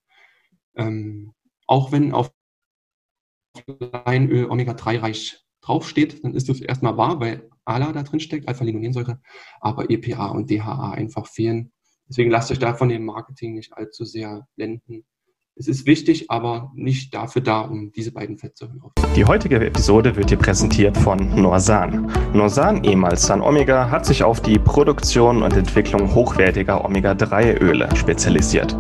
Ähm, 0.75 1.33
auch 1.67 1.91
wenn 1.91 2.13
auf 2.13 2.31
Leinöl 3.67 4.49
Omega-3 4.49 5.01
reich 5.01 5.43
draufsteht, 5.61 6.23
dann 6.23 6.33
ist 6.33 6.49
das 6.49 6.61
erstmal 6.61 6.97
wahr, 6.97 7.19
weil 7.19 7.49
ALA 7.65 7.91
da 7.91 8.03
drin 8.03 8.19
steckt, 8.19 8.47
Alpha-Linolensäure, 8.47 9.21
aber 9.59 9.89
EPA 9.89 10.27
und 10.27 10.49
DHA 10.49 10.91
einfach 10.91 11.27
fehlen. 11.27 11.71
Deswegen 12.07 12.31
lasst 12.31 12.51
euch 12.51 12.59
da 12.59 12.73
von 12.73 12.89
dem 12.89 13.05
Marketing 13.05 13.53
nicht 13.53 13.73
allzu 13.73 14.05
sehr 14.05 14.47
blenden. 14.55 15.05
Es 15.59 15.67
ist 15.67 15.85
wichtig, 15.85 16.31
aber 16.31 16.71
nicht 16.73 17.13
dafür 17.13 17.41
da, 17.41 17.59
um 17.59 17.91
diese 17.91 18.13
beiden 18.13 18.37
Fettsäuren 18.37 18.79
aufzunehmen. 18.81 19.13
Die 19.13 19.25
heutige 19.25 19.59
Episode 19.59 20.15
wird 20.15 20.29
dir 20.29 20.37
präsentiert 20.37 20.97
von 20.97 21.35
Norsan. 21.35 22.09
Norsan, 22.33 22.85
ehemals 22.85 23.23
San 23.23 23.41
Omega, 23.41 23.91
hat 23.91 24.05
sich 24.05 24.23
auf 24.23 24.39
die 24.39 24.57
Produktion 24.57 25.43
und 25.43 25.57
Entwicklung 25.57 26.15
hochwertiger 26.15 26.85
Omega-3-Öle 26.85 27.93
spezialisiert. 27.97 28.73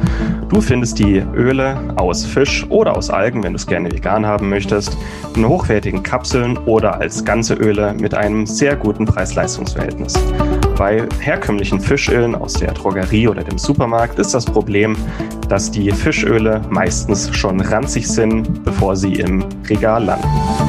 Du 0.49 0.61
findest 0.61 0.97
die 0.97 1.23
Öle 1.35 1.79
aus 1.95 2.25
Fisch 2.25 2.65
oder 2.69 2.97
aus 2.97 3.11
Algen, 3.11 3.43
wenn 3.43 3.53
du 3.53 3.57
es 3.57 3.67
gerne 3.67 3.91
vegan 3.91 4.25
haben 4.25 4.49
möchtest, 4.49 4.97
in 5.35 5.47
hochwertigen 5.47 6.01
Kapseln 6.01 6.57
oder 6.57 6.99
als 6.99 7.23
ganze 7.23 7.53
Öle 7.53 7.93
mit 7.93 8.15
einem 8.15 8.47
sehr 8.47 8.75
guten 8.75 9.05
Preis-Leistungs-Verhältnis. 9.05 10.13
Bei 10.75 11.07
herkömmlichen 11.19 11.79
Fischölen 11.79 12.33
aus 12.33 12.53
der 12.53 12.71
Drogerie 12.71 13.27
oder 13.27 13.43
dem 13.43 13.59
Supermarkt 13.59 14.17
ist 14.17 14.33
das 14.33 14.45
Problem, 14.45 14.97
dass 15.49 15.69
die 15.69 15.91
Fischöle 15.91 16.61
meistens 16.69 17.35
schon 17.35 17.61
ranzig 17.61 18.07
sind, 18.07 18.63
bevor 18.63 18.95
sie 18.95 19.13
im 19.13 19.45
Regal 19.69 20.05
landen. 20.05 20.68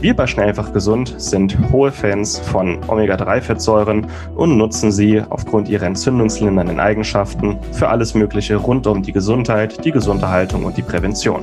Wir 0.00 0.14
bei 0.14 0.26
Schnellfach 0.26 0.72
Gesund 0.72 1.14
sind 1.18 1.56
hohe 1.72 1.90
Fans 1.90 2.38
von 2.38 2.78
Omega-3-Fettsäuren 2.88 4.06
und 4.34 4.56
nutzen 4.56 4.92
sie 4.92 5.22
aufgrund 5.28 5.68
ihrer 5.68 5.86
entzündungslindernden 5.86 6.80
Eigenschaften 6.80 7.58
für 7.72 7.88
alles 7.88 8.14
Mögliche 8.14 8.56
rund 8.56 8.86
um 8.86 9.02
die 9.02 9.12
Gesundheit, 9.12 9.84
die 9.84 9.92
Gesunderhaltung 9.92 10.64
und 10.64 10.76
die 10.76 10.82
Prävention. 10.82 11.42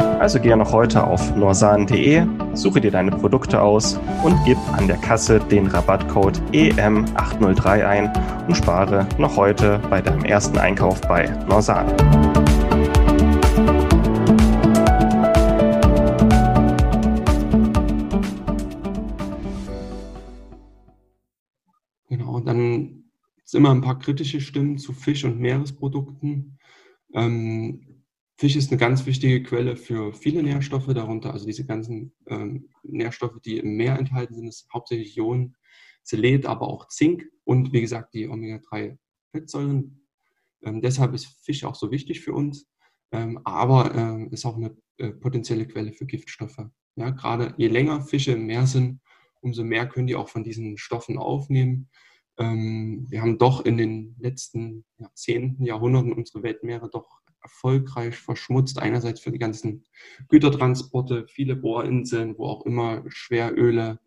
Also 0.21 0.39
gehe 0.39 0.55
noch 0.55 0.71
heute 0.71 1.03
auf 1.03 1.35
norsan.de, 1.35 2.27
suche 2.53 2.79
dir 2.79 2.91
deine 2.91 3.09
Produkte 3.09 3.59
aus 3.59 3.99
und 4.23 4.37
gib 4.45 4.55
an 4.71 4.85
der 4.87 4.97
Kasse 4.97 5.39
den 5.39 5.65
Rabattcode 5.65 6.39
EM803 6.51 7.87
ein 7.87 8.45
und 8.45 8.55
spare 8.55 9.09
noch 9.17 9.35
heute 9.35 9.81
bei 9.89 9.99
deinem 9.99 10.23
ersten 10.23 10.59
Einkauf 10.59 11.01
bei 11.01 11.27
Norsan. 11.49 11.87
Genau, 22.09 22.39
dann 22.41 23.05
sind 23.43 23.59
immer 23.59 23.71
ein 23.71 23.81
paar 23.81 23.97
kritische 23.97 24.39
Stimmen 24.39 24.77
zu 24.77 24.93
Fisch- 24.93 25.25
und 25.25 25.39
Meeresprodukten. 25.39 26.59
Ähm, 27.15 28.00
Fisch 28.41 28.55
ist 28.55 28.71
eine 28.71 28.79
ganz 28.79 29.05
wichtige 29.05 29.43
Quelle 29.43 29.75
für 29.75 30.13
viele 30.13 30.41
Nährstoffe, 30.41 30.87
darunter 30.87 31.31
also 31.31 31.45
diese 31.45 31.63
ganzen 31.63 32.11
ähm, 32.25 32.69
Nährstoffe, 32.81 33.39
die 33.45 33.59
im 33.59 33.75
Meer 33.77 33.99
enthalten 33.99 34.33
sind, 34.33 34.47
ist 34.47 34.67
hauptsächlich 34.73 35.15
Ionen, 35.15 35.55
Selet, 36.01 36.47
aber 36.47 36.67
auch 36.67 36.87
Zink 36.87 37.29
und 37.43 37.71
wie 37.71 37.81
gesagt 37.81 38.15
die 38.15 38.27
Omega-3-Fettsäuren. 38.27 40.07
Ähm, 40.63 40.81
deshalb 40.81 41.13
ist 41.13 41.27
Fisch 41.45 41.63
auch 41.65 41.75
so 41.75 41.91
wichtig 41.91 42.21
für 42.21 42.33
uns, 42.33 42.67
ähm, 43.11 43.39
aber 43.43 43.93
äh, 43.93 44.33
ist 44.33 44.45
auch 44.45 44.55
eine 44.55 44.75
äh, 44.97 45.09
potenzielle 45.09 45.67
Quelle 45.67 45.93
für 45.93 46.07
Giftstoffe. 46.07 46.65
Ja, 46.95 47.11
gerade 47.11 47.53
je 47.57 47.67
länger 47.67 48.01
Fische 48.01 48.31
im 48.31 48.47
Meer 48.47 48.65
sind, 48.65 49.01
umso 49.41 49.63
mehr 49.63 49.87
können 49.87 50.07
die 50.07 50.15
auch 50.15 50.29
von 50.29 50.43
diesen 50.43 50.79
Stoffen 50.79 51.19
aufnehmen. 51.19 51.91
Ähm, 52.39 53.05
wir 53.07 53.21
haben 53.21 53.37
doch 53.37 53.63
in 53.63 53.77
den 53.77 54.15
letzten 54.17 54.83
Jahrzehnten, 54.97 55.63
Jahrhunderten 55.63 56.11
unsere 56.11 56.41
Weltmeere 56.41 56.89
doch 56.89 57.20
erfolgreich 57.41 58.17
verschmutzt. 58.17 58.79
Einerseits 58.79 59.19
für 59.19 59.31
die 59.31 59.39
ganzen 59.39 59.83
Gütertransporte, 60.29 61.27
viele 61.27 61.55
Bohrinseln, 61.55 62.37
wo 62.37 62.47
auch 62.47 62.65
immer 62.65 63.03
Schweröle, 63.07 63.99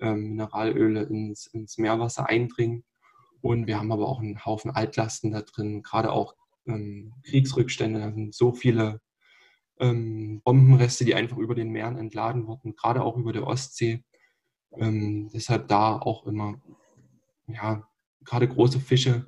ähm, 0.00 0.30
Mineralöle 0.30 1.02
ins, 1.02 1.46
ins, 1.46 1.78
Meerwasser 1.78 2.28
eindringen. 2.28 2.84
Und 3.42 3.66
wir 3.66 3.78
haben 3.78 3.92
aber 3.92 4.08
auch 4.08 4.20
einen 4.20 4.44
Haufen 4.44 4.70
Altlasten 4.70 5.32
da 5.32 5.42
drin, 5.42 5.82
gerade 5.82 6.12
auch 6.12 6.34
ähm, 6.66 7.14
Kriegsrückstände. 7.24 8.00
Da 8.00 8.12
sind 8.12 8.34
so 8.34 8.52
viele 8.52 9.00
ähm, 9.78 10.42
Bombenreste, 10.44 11.04
die 11.04 11.14
einfach 11.14 11.38
über 11.38 11.54
den 11.54 11.70
Meeren 11.70 11.96
entladen 11.96 12.46
wurden, 12.46 12.76
gerade 12.76 13.02
auch 13.02 13.16
über 13.16 13.32
der 13.32 13.46
Ostsee. 13.46 14.04
Ähm, 14.72 15.30
deshalb 15.32 15.68
da 15.68 15.96
auch 15.96 16.26
immer, 16.26 16.60
ja, 17.46 17.88
gerade 18.24 18.46
große 18.46 18.80
Fische, 18.80 19.26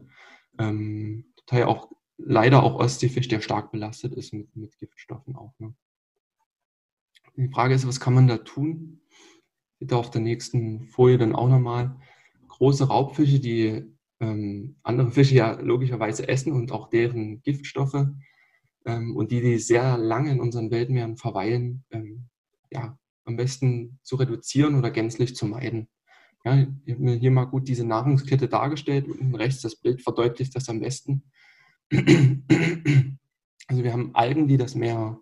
ähm, 0.59 1.33
total 1.37 1.65
auch 1.65 1.91
leider 2.25 2.63
auch 2.63 2.75
Ostseefisch, 2.75 3.29
der 3.29 3.41
stark 3.41 3.73
belastet 3.73 4.15
ist 4.15 4.33
mit, 4.33 4.55
mit 4.57 4.79
Giftstoffen 4.79 5.37
auch. 5.37 5.55
Ne? 5.59 5.75
Die 7.37 7.49
Frage 7.49 7.75
ist, 7.75 7.87
was 7.87 8.01
kann 8.01 8.15
man 8.15 8.29
da 8.29 8.39
tun? 8.39 9.01
Bitte 9.79 9.97
auf 9.97 10.11
der 10.11 10.21
nächsten 10.21 10.87
Folie 10.87 11.19
dann 11.19 11.35
auch 11.35 11.49
nochmal. 11.49 11.97
Große 12.49 12.87
Raubfische, 12.87 13.41
die 13.41 13.85
ähm, 14.21 14.77
andere 14.83 15.11
Fische 15.11 15.35
ja 15.35 15.53
logischerweise 15.61 16.29
essen 16.29 16.53
und 16.53 16.71
auch 16.73 16.89
deren 16.91 17.43
Giftstoffe 17.43 18.07
ähm, 18.85 19.17
und 19.17 19.31
die, 19.31 19.41
die 19.41 19.59
sehr 19.59 19.99
lange 19.99 20.31
in 20.31 20.41
unseren 20.41 20.71
Weltmeeren 20.71 21.17
verweilen, 21.17 21.85
ähm, 21.91 22.29
ja, 22.71 22.99
am 23.25 23.37
besten 23.37 23.99
zu 24.03 24.17
reduzieren 24.17 24.77
oder 24.77 24.91
gänzlich 24.91 25.35
zu 25.35 25.47
meiden. 25.47 25.89
Ja, 26.45 26.67
ich 26.85 26.95
habe 26.95 27.03
mir 27.03 27.15
hier 27.15 27.31
mal 27.31 27.45
gut 27.45 27.69
diese 27.69 27.87
Nahrungskette 27.87 28.49
dargestellt. 28.49 29.07
Unten 29.07 29.35
rechts 29.35 29.63
das 29.63 29.77
Bild 29.77 30.03
verdeutlicht 30.03 30.55
das 30.57 30.69
am 30.69 30.81
besten. 30.81 31.25
Also 33.73 33.85
wir 33.85 33.93
haben 33.93 34.15
Algen, 34.15 34.49
die 34.49 34.59
das 34.59 34.75
Meer 34.75 35.19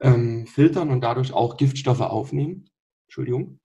ähm, 0.00 0.46
filtern 0.48 0.90
und 0.90 1.02
dadurch 1.02 1.32
auch 1.32 1.56
Giftstoffe 1.56 2.00
aufnehmen. 2.00 2.68
Entschuldigung. 3.06 3.60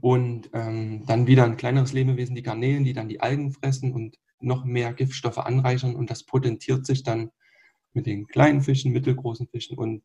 Und 0.00 0.48
ähm, 0.54 1.04
dann 1.06 1.26
wieder 1.26 1.44
ein 1.44 1.58
kleineres 1.58 1.92
Lebewesen, 1.92 2.34
die 2.34 2.42
Garnelen, 2.42 2.84
die 2.84 2.94
dann 2.94 3.08
die 3.08 3.20
Algen 3.20 3.52
fressen 3.52 3.92
und 3.92 4.16
noch 4.40 4.64
mehr 4.64 4.94
Giftstoffe 4.94 5.38
anreichern. 5.38 5.94
Und 5.94 6.10
das 6.10 6.24
potentiert 6.24 6.86
sich 6.86 7.02
dann 7.02 7.30
mit 7.92 8.06
den 8.06 8.26
kleinen 8.26 8.62
Fischen, 8.62 8.92
mittelgroßen 8.92 9.48
Fischen 9.48 9.76
und 9.76 10.02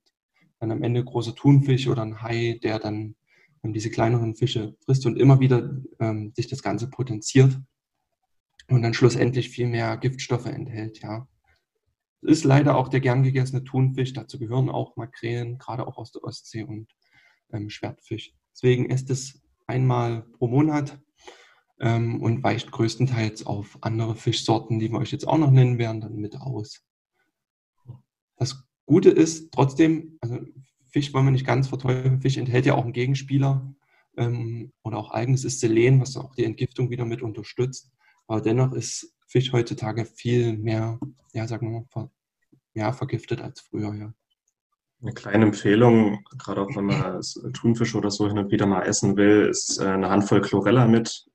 dann 0.60 0.72
am 0.72 0.84
Ende 0.84 1.04
großer 1.04 1.36
Thunfisch 1.36 1.88
oder 1.88 2.02
ein 2.02 2.22
Hai, 2.22 2.60
der 2.64 2.80
dann 2.80 3.16
ähm, 3.64 3.74
diese 3.74 3.92
kleineren 3.92 4.36
Fische 4.36 4.76
frisst 4.84 5.06
und 5.06 5.18
immer 5.18 5.40
wieder 5.40 5.82
ähm, 6.00 6.34
sich 6.36 6.48
das 6.48 6.62
Ganze 6.62 6.90
potenziert 6.90 7.58
und 8.68 8.82
dann 8.82 8.94
schlussendlich 8.94 9.50
viel 9.50 9.68
mehr 9.68 9.98
Giftstoffe 9.98 10.48
enthält, 10.48 11.02
ja. 11.02 11.28
Ist 12.22 12.44
leider 12.44 12.76
auch 12.76 12.88
der 12.88 13.02
gern 13.02 13.22
gegessene 13.22 13.64
Thunfisch, 13.64 14.14
dazu 14.14 14.40
gehören 14.40 14.70
auch 14.70 14.96
Makrelen, 14.96 15.60
gerade 15.60 15.86
auch 15.86 15.98
aus 15.98 16.12
der 16.12 16.24
Ostsee 16.24 16.64
und 16.64 16.88
ähm, 17.54 17.70
Schwertfisch. 17.70 18.34
Deswegen 18.52 18.90
ist 18.90 19.10
es 19.12 19.44
einmal 19.68 20.24
pro 20.24 20.48
Monat 20.48 21.00
ähm, 21.80 22.22
und 22.22 22.44
weicht 22.44 22.72
größtenteils 22.72 23.46
auf 23.46 23.78
andere 23.82 24.16
Fischsorten, 24.16 24.80
die 24.80 24.92
wir 24.92 25.00
euch 25.00 25.12
jetzt 25.12 25.28
auch 25.28 25.38
noch 25.38 25.52
nennen 25.52 25.78
werden, 25.78 26.02
dann 26.02 26.16
mit 26.16 26.36
aus. 26.38 26.82
Das 28.38 28.66
Gute 28.86 29.10
ist 29.10 29.52
trotzdem, 29.52 30.18
also 30.22 30.40
Fisch 30.88 31.14
wollen 31.14 31.26
wir 31.26 31.32
nicht 31.32 31.46
ganz 31.46 31.68
verteufeln, 31.68 32.22
Fisch 32.22 32.38
enthält 32.38 32.66
ja 32.66 32.76
auch 32.76 32.84
einen 32.84 32.94
Gegenspieler 32.94 33.74
ähm, 34.18 34.72
oder 34.84 34.98
auch 34.98 35.12
Algen, 35.12 35.34
es 35.34 35.44
ist 35.44 35.60
Selen, 35.60 36.00
was 36.00 36.18
auch 36.18 36.34
die 36.36 36.46
Entgiftung 36.46 36.90
wieder 36.90 37.06
mit 37.06 37.22
unterstützt. 37.22 37.92
Aber 38.28 38.42
dennoch 38.42 38.74
ist 38.74 39.14
Fisch 39.28 39.52
heutzutage 39.52 40.06
viel 40.06 40.58
mehr, 40.58 41.00
ja, 41.34 41.48
sagen 41.48 41.68
wir 41.68 41.80
mal, 41.80 41.86
ver, 41.90 42.12
ja, 42.74 42.92
vergiftet 42.94 43.42
als 43.42 43.62
früher, 43.62 43.94
ja. 43.94 44.14
Eine 45.02 45.14
kleine 45.14 45.46
Empfehlung, 45.46 46.24
gerade 46.38 46.62
auch 46.62 46.76
wenn 46.76 46.86
man 46.86 47.22
Thunfisch 47.54 47.96
oder 47.96 48.10
so 48.10 48.28
hin 48.28 48.38
und 48.38 48.52
wieder 48.52 48.66
mal 48.66 48.84
essen 48.84 49.18
will, 49.18 49.48
ist 49.50 49.80
äh, 49.80 49.86
eine 49.86 50.10
Handvoll 50.10 50.42
Chlorella 50.42 50.88
mit 50.88 51.26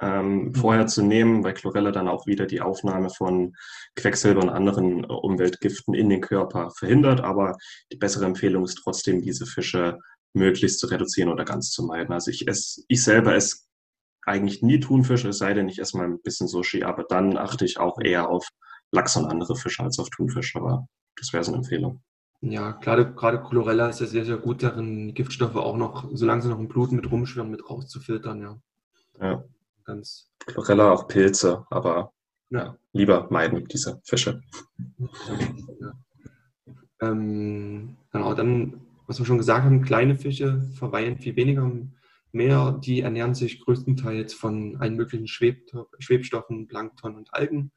ähm, 0.00 0.44
mhm. 0.44 0.54
vorher 0.54 0.86
zu 0.86 1.02
nehmen, 1.02 1.42
weil 1.42 1.54
Chlorella 1.54 1.90
dann 1.90 2.08
auch 2.08 2.26
wieder 2.26 2.46
die 2.46 2.60
Aufnahme 2.60 3.10
von 3.10 3.54
Quecksilber 3.94 4.42
und 4.42 4.50
anderen 4.50 5.04
äh, 5.04 5.06
Umweltgiften 5.06 5.94
in 5.94 6.08
den 6.08 6.20
Körper 6.20 6.70
verhindert. 6.70 7.20
Aber 7.20 7.56
die 7.90 7.96
bessere 7.96 8.26
Empfehlung 8.26 8.64
ist 8.64 8.80
trotzdem, 8.82 9.22
diese 9.22 9.46
Fische 9.46 9.98
möglichst 10.34 10.80
zu 10.80 10.86
reduzieren 10.86 11.30
oder 11.30 11.44
ganz 11.44 11.70
zu 11.70 11.84
meiden. 11.84 12.12
Also 12.12 12.30
ich 12.30 12.46
esse, 12.46 12.82
ich 12.88 13.02
selber 13.02 13.34
esse 13.34 13.65
eigentlich 14.26 14.62
nie 14.62 14.80
Thunfisch, 14.80 15.24
es 15.24 15.38
sei 15.38 15.54
denn, 15.54 15.68
ich 15.68 15.78
esse 15.78 15.96
mal 15.96 16.04
ein 16.04 16.20
bisschen 16.20 16.48
Sushi, 16.48 16.82
aber 16.82 17.04
dann 17.04 17.38
achte 17.38 17.64
ich 17.64 17.78
auch 17.78 17.98
eher 18.00 18.28
auf 18.28 18.48
Lachs 18.90 19.16
und 19.16 19.26
andere 19.26 19.56
Fische 19.56 19.82
als 19.82 19.98
auf 19.98 20.10
Thunfisch, 20.10 20.54
aber 20.56 20.86
das 21.16 21.32
wäre 21.32 21.44
so 21.44 21.52
eine 21.52 21.58
Empfehlung. 21.58 22.02
Ja, 22.40 22.72
gerade, 22.72 23.14
gerade 23.14 23.42
Chlorella 23.42 23.88
ist 23.88 24.00
ja 24.00 24.06
sehr, 24.06 24.24
sehr 24.24 24.36
gut 24.36 24.62
darin, 24.62 25.14
Giftstoffe 25.14 25.56
auch 25.56 25.76
noch, 25.76 26.08
solange 26.12 26.42
sie 26.42 26.48
noch 26.48 26.58
im 26.58 26.68
Blut 26.68 26.92
mit 26.92 27.10
rumschwirren, 27.10 27.50
mit 27.50 27.68
rauszufiltern, 27.68 28.42
ja. 28.42 28.58
Ja. 29.20 29.44
Ganz. 29.84 30.30
Chlorella 30.46 30.92
auch 30.92 31.08
Pilze, 31.08 31.64
aber 31.70 32.12
ja. 32.50 32.76
lieber 32.92 33.28
meiden 33.30 33.64
diese 33.66 34.00
Fische. 34.04 34.42
Ja. 34.98 35.92
Ähm, 37.00 37.96
genau, 38.12 38.34
dann, 38.34 38.80
was 39.06 39.18
wir 39.18 39.26
schon 39.26 39.38
gesagt 39.38 39.64
haben, 39.64 39.82
kleine 39.82 40.16
Fische 40.16 40.62
verweilen 40.74 41.18
viel 41.18 41.36
weniger 41.36 41.62
im 41.62 41.92
mehr. 42.32 42.78
Die 42.84 43.00
ernähren 43.00 43.34
sich 43.34 43.60
größtenteils 43.60 44.34
von 44.34 44.76
allen 44.76 44.96
möglichen 44.96 45.28
Schweb 45.28 45.70
Schwebstoffen, 45.98 46.68
Plankton 46.68 47.16
und 47.16 47.34
Algen 47.34 47.72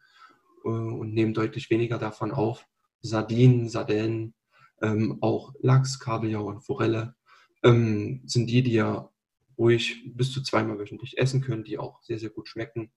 äh, 0.64 0.70
und 0.70 1.14
nehmen 1.14 1.34
deutlich 1.34 1.70
weniger 1.70 1.98
davon 1.98 2.32
auf. 2.32 2.66
Sardinen, 3.02 3.70
Sardellen, 3.70 4.34
ähm, 4.82 5.18
auch 5.22 5.54
Lachs, 5.62 6.00
Kabeljau 6.00 6.46
und 6.48 6.62
Forelle 6.62 7.16
ähm, 7.64 8.22
sind 8.26 8.50
die, 8.50 8.64
die 8.64 8.74
ihr 8.74 9.10
ruhig 9.58 10.04
bis 10.06 10.32
zu 10.32 10.42
zweimal 10.42 10.80
wöchentlich 10.80 11.18
essen 11.18 11.42
könnt, 11.42 11.68
die 11.68 11.78
auch 11.78 12.02
sehr, 12.02 12.18
sehr 12.18 12.30
gut 12.30 12.48
schmecken, 12.48 12.92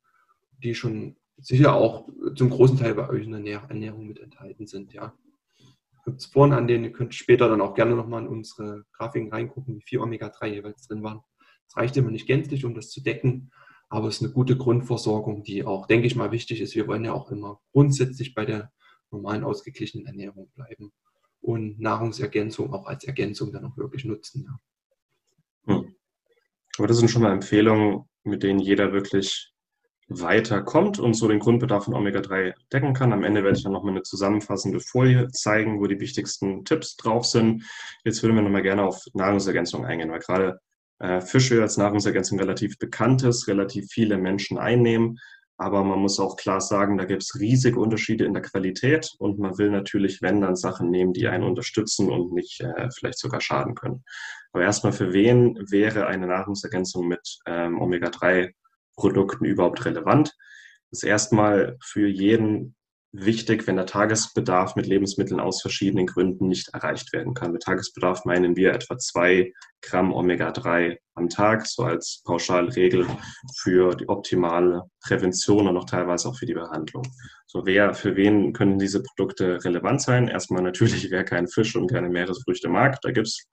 die 0.62 0.74
schon 0.74 1.16
sicher 1.38 1.74
auch 1.74 2.08
zum 2.36 2.50
großen 2.50 2.78
Teil 2.78 2.94
bei 2.94 3.08
euch 3.08 3.24
in 3.24 3.44
der 3.44 3.62
Ernährung 3.68 4.06
mit 4.06 4.20
enthalten 4.20 4.66
sind, 4.66 4.92
ja. 4.92 5.14
Gibt 6.04 6.20
es 6.20 6.34
an 6.34 6.66
denen, 6.66 6.84
ihr 6.84 6.92
könnt 6.92 7.14
später 7.14 7.48
dann 7.48 7.60
auch 7.60 7.74
gerne 7.74 7.94
nochmal 7.94 8.22
in 8.22 8.28
unsere 8.28 8.84
Grafiken 8.92 9.30
reingucken, 9.30 9.76
wie 9.76 9.82
viel 9.82 10.00
Omega-3 10.00 10.46
jeweils 10.46 10.88
drin 10.88 11.02
waren. 11.04 11.20
Reicht 11.74 11.96
immer 11.96 12.10
nicht 12.10 12.26
gänzlich, 12.26 12.64
um 12.64 12.74
das 12.74 12.90
zu 12.90 13.02
decken, 13.02 13.50
aber 13.88 14.08
es 14.08 14.16
ist 14.16 14.22
eine 14.22 14.32
gute 14.32 14.56
Grundversorgung, 14.56 15.42
die 15.42 15.64
auch, 15.64 15.86
denke 15.86 16.06
ich 16.06 16.16
mal, 16.16 16.32
wichtig 16.32 16.60
ist. 16.60 16.74
Wir 16.74 16.86
wollen 16.86 17.04
ja 17.04 17.12
auch 17.12 17.30
immer 17.30 17.60
grundsätzlich 17.72 18.34
bei 18.34 18.46
der 18.46 18.72
normalen, 19.10 19.44
ausgeglichenen 19.44 20.06
Ernährung 20.06 20.50
bleiben 20.54 20.92
und 21.42 21.78
Nahrungsergänzung 21.78 22.72
auch 22.72 22.86
als 22.86 23.04
Ergänzung 23.04 23.52
dann 23.52 23.66
auch 23.66 23.76
wirklich 23.76 24.04
nutzen. 24.04 24.48
Ja. 25.66 25.76
Hm. 25.76 25.94
Aber 26.78 26.86
das 26.86 26.96
sind 26.98 27.10
schon 27.10 27.22
mal 27.22 27.32
Empfehlungen, 27.32 28.08
mit 28.24 28.42
denen 28.42 28.60
jeder 28.60 28.92
wirklich 28.92 29.52
weiterkommt 30.08 30.98
und 30.98 31.14
so 31.14 31.28
den 31.28 31.38
Grundbedarf 31.38 31.84
von 31.84 31.94
Omega-3 31.94 32.54
decken 32.72 32.94
kann. 32.94 33.12
Am 33.12 33.24
Ende 33.24 33.42
werde 33.44 33.56
ich 33.56 33.62
dann 33.62 33.72
nochmal 33.72 33.92
eine 33.92 34.02
zusammenfassende 34.02 34.80
Folie 34.80 35.28
zeigen, 35.28 35.80
wo 35.80 35.86
die 35.86 36.00
wichtigsten 36.00 36.64
Tipps 36.64 36.96
drauf 36.96 37.26
sind. 37.26 37.64
Jetzt 38.04 38.22
würden 38.22 38.36
wir 38.36 38.42
nochmal 38.42 38.62
gerne 38.62 38.84
auf 38.84 39.04
Nahrungsergänzung 39.14 39.84
eingehen, 39.84 40.10
weil 40.10 40.20
gerade 40.20 40.60
äh, 41.02 41.20
Fischöl 41.20 41.60
als 41.60 41.76
Nahrungsergänzung 41.76 42.38
relativ 42.38 42.78
bekannt 42.78 43.24
ist, 43.24 43.48
relativ 43.48 43.88
viele 43.90 44.16
Menschen 44.16 44.56
einnehmen. 44.56 45.18
Aber 45.58 45.84
man 45.84 45.98
muss 45.98 46.18
auch 46.18 46.36
klar 46.36 46.60
sagen, 46.60 46.96
da 46.96 47.04
gibt 47.04 47.22
es 47.22 47.38
riesige 47.38 47.78
Unterschiede 47.78 48.24
in 48.24 48.32
der 48.32 48.42
Qualität 48.42 49.10
und 49.18 49.38
man 49.38 49.58
will 49.58 49.70
natürlich, 49.70 50.22
wenn 50.22 50.40
dann 50.40 50.56
Sachen 50.56 50.90
nehmen, 50.90 51.12
die 51.12 51.28
einen 51.28 51.44
unterstützen 51.44 52.08
und 52.08 52.32
nicht 52.32 52.60
äh, 52.60 52.88
vielleicht 52.96 53.18
sogar 53.18 53.40
schaden 53.40 53.74
können. 53.74 54.04
Aber 54.52 54.62
erstmal, 54.64 54.92
für 54.92 55.12
wen 55.12 55.58
wäre 55.70 56.06
eine 56.06 56.26
Nahrungsergänzung 56.26 57.08
mit 57.08 57.38
ähm, 57.46 57.80
Omega-3-Produkten 57.80 59.44
überhaupt 59.44 59.84
relevant? 59.84 60.36
Das 60.90 61.02
ist 61.02 61.08
erstmal 61.08 61.76
für 61.82 62.06
jeden 62.06 62.76
wichtig, 63.12 63.66
wenn 63.66 63.76
der 63.76 63.86
Tagesbedarf 63.86 64.74
mit 64.74 64.86
Lebensmitteln 64.86 65.38
aus 65.38 65.60
verschiedenen 65.60 66.06
Gründen 66.06 66.48
nicht 66.48 66.70
erreicht 66.72 67.12
werden 67.12 67.34
kann. 67.34 67.52
Mit 67.52 67.62
Tagesbedarf 67.62 68.24
meinen 68.24 68.56
wir 68.56 68.72
etwa 68.72 68.96
zwei 68.98 69.52
Gramm 69.82 70.12
Omega-3 70.12 70.96
am 71.14 71.28
Tag, 71.28 71.66
so 71.66 71.82
als 71.82 72.22
Pauschalregel 72.24 73.06
für 73.60 73.94
die 73.94 74.08
optimale 74.08 74.84
Prävention 75.02 75.68
und 75.68 75.76
auch 75.76 75.84
teilweise 75.84 76.28
auch 76.28 76.38
für 76.38 76.46
die 76.46 76.54
Behandlung. 76.54 77.04
So, 77.46 77.66
wer, 77.66 77.92
für 77.92 78.16
wen 78.16 78.54
können 78.54 78.78
diese 78.78 79.02
Produkte 79.02 79.62
relevant 79.62 80.00
sein? 80.00 80.28
Erstmal 80.28 80.62
natürlich, 80.62 81.10
wer 81.10 81.24
keinen 81.24 81.48
Fisch 81.48 81.76
und 81.76 81.90
keine 81.90 82.08
Meeresfrüchte 82.08 82.68
mag. 82.68 82.98
Da 83.02 83.10
gibt's 83.10 83.46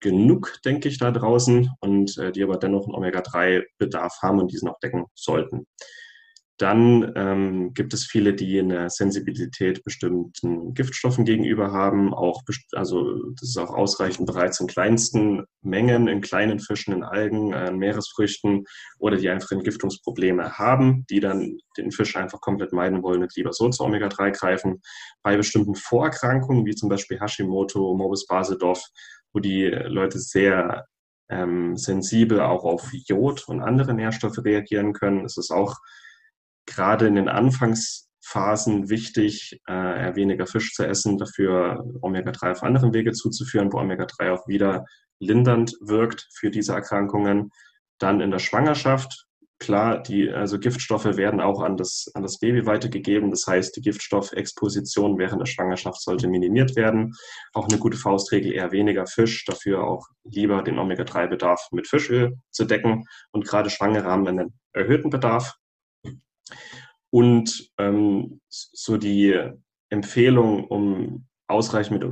genug, 0.00 0.58
denke 0.64 0.88
ich, 0.88 0.98
da 0.98 1.12
draußen 1.12 1.70
und 1.80 2.18
äh, 2.18 2.32
die 2.32 2.42
aber 2.42 2.56
dennoch 2.56 2.86
einen 2.86 2.96
Omega-3-Bedarf 2.96 4.18
haben 4.22 4.40
und 4.40 4.50
diesen 4.50 4.68
auch 4.68 4.80
decken 4.80 5.06
sollten. 5.14 5.66
Dann 6.62 7.12
ähm, 7.16 7.74
gibt 7.74 7.92
es 7.92 8.06
viele, 8.06 8.34
die 8.34 8.60
eine 8.60 8.88
Sensibilität 8.88 9.82
bestimmten 9.82 10.74
Giftstoffen 10.74 11.24
gegenüber 11.24 11.72
haben. 11.72 12.14
Auch, 12.14 12.42
also 12.70 13.32
das 13.32 13.48
ist 13.48 13.56
auch 13.56 13.74
ausreichend 13.74 14.28
bereits 14.28 14.60
in 14.60 14.68
kleinsten 14.68 15.44
Mengen, 15.62 16.06
in 16.06 16.20
kleinen 16.20 16.60
Fischen, 16.60 16.94
in 16.94 17.02
Algen, 17.02 17.52
äh, 17.52 17.72
Meeresfrüchten 17.72 18.64
oder 19.00 19.16
die 19.16 19.28
einfach 19.28 19.50
Entgiftungsprobleme 19.50 20.56
haben, 20.56 21.04
die 21.10 21.18
dann 21.18 21.58
den 21.76 21.90
Fisch 21.90 22.14
einfach 22.14 22.40
komplett 22.40 22.72
meiden 22.72 23.02
wollen 23.02 23.22
und 23.22 23.34
lieber 23.34 23.52
so 23.52 23.68
zu 23.68 23.82
Omega-3 23.82 24.30
greifen. 24.30 24.82
Bei 25.24 25.36
bestimmten 25.36 25.74
Vorerkrankungen, 25.74 26.64
wie 26.64 26.76
zum 26.76 26.88
Beispiel 26.88 27.18
Hashimoto, 27.18 27.92
Morbus 27.96 28.24
Basedorf, 28.28 28.84
wo 29.32 29.40
die 29.40 29.64
Leute 29.64 30.20
sehr 30.20 30.86
ähm, 31.28 31.76
sensibel 31.76 32.40
auch 32.40 32.62
auf 32.62 32.88
Jod 32.92 33.48
und 33.48 33.62
andere 33.62 33.94
Nährstoffe 33.94 34.38
reagieren 34.44 34.92
können, 34.92 35.24
ist 35.24 35.38
es 35.38 35.50
auch 35.50 35.74
gerade 36.66 37.06
in 37.06 37.14
den 37.14 37.28
Anfangsphasen 37.28 38.88
wichtig, 38.88 39.60
äh, 39.68 39.72
eher 39.72 40.16
weniger 40.16 40.46
Fisch 40.46 40.72
zu 40.74 40.86
essen, 40.86 41.18
dafür 41.18 41.84
Omega-3 42.00 42.52
auf 42.52 42.62
anderen 42.62 42.94
Wege 42.94 43.12
zuzuführen, 43.12 43.72
wo 43.72 43.78
Omega-3 43.78 44.32
auch 44.32 44.46
wieder 44.48 44.84
lindernd 45.18 45.76
wirkt 45.80 46.28
für 46.34 46.50
diese 46.50 46.74
Erkrankungen. 46.74 47.50
Dann 47.98 48.20
in 48.20 48.30
der 48.30 48.40
Schwangerschaft, 48.40 49.26
klar, 49.62 50.02
die 50.02 50.28
also 50.30 50.58
Giftstoffe 50.58 51.16
werden 51.16 51.40
auch 51.40 51.62
an 51.62 51.76
das, 51.76 52.10
an 52.14 52.22
das 52.22 52.40
Baby 52.40 52.66
weitergegeben. 52.66 53.30
Das 53.30 53.46
heißt, 53.46 53.76
die 53.76 53.80
Giftstoffexposition 53.80 55.18
während 55.18 55.40
der 55.40 55.46
Schwangerschaft 55.46 56.02
sollte 56.02 56.26
minimiert 56.26 56.74
werden. 56.74 57.14
Auch 57.54 57.68
eine 57.68 57.78
gute 57.78 57.96
Faustregel, 57.96 58.52
eher 58.52 58.72
weniger 58.72 59.06
Fisch, 59.06 59.44
dafür 59.44 59.84
auch 59.84 60.04
lieber 60.24 60.62
den 60.62 60.78
Omega-3-Bedarf 60.78 61.68
mit 61.70 61.86
Fischöl 61.86 62.36
zu 62.50 62.64
decken. 62.64 63.04
Und 63.30 63.46
gerade 63.46 63.70
Schwangere 63.70 64.04
haben 64.04 64.26
einen 64.26 64.58
erhöhten 64.72 65.10
Bedarf 65.10 65.54
und 67.10 67.70
ähm, 67.78 68.40
so 68.48 68.96
die 68.96 69.38
Empfehlung, 69.90 70.64
um 70.66 71.26
ausreichend 71.52 72.00
mit 72.00 72.04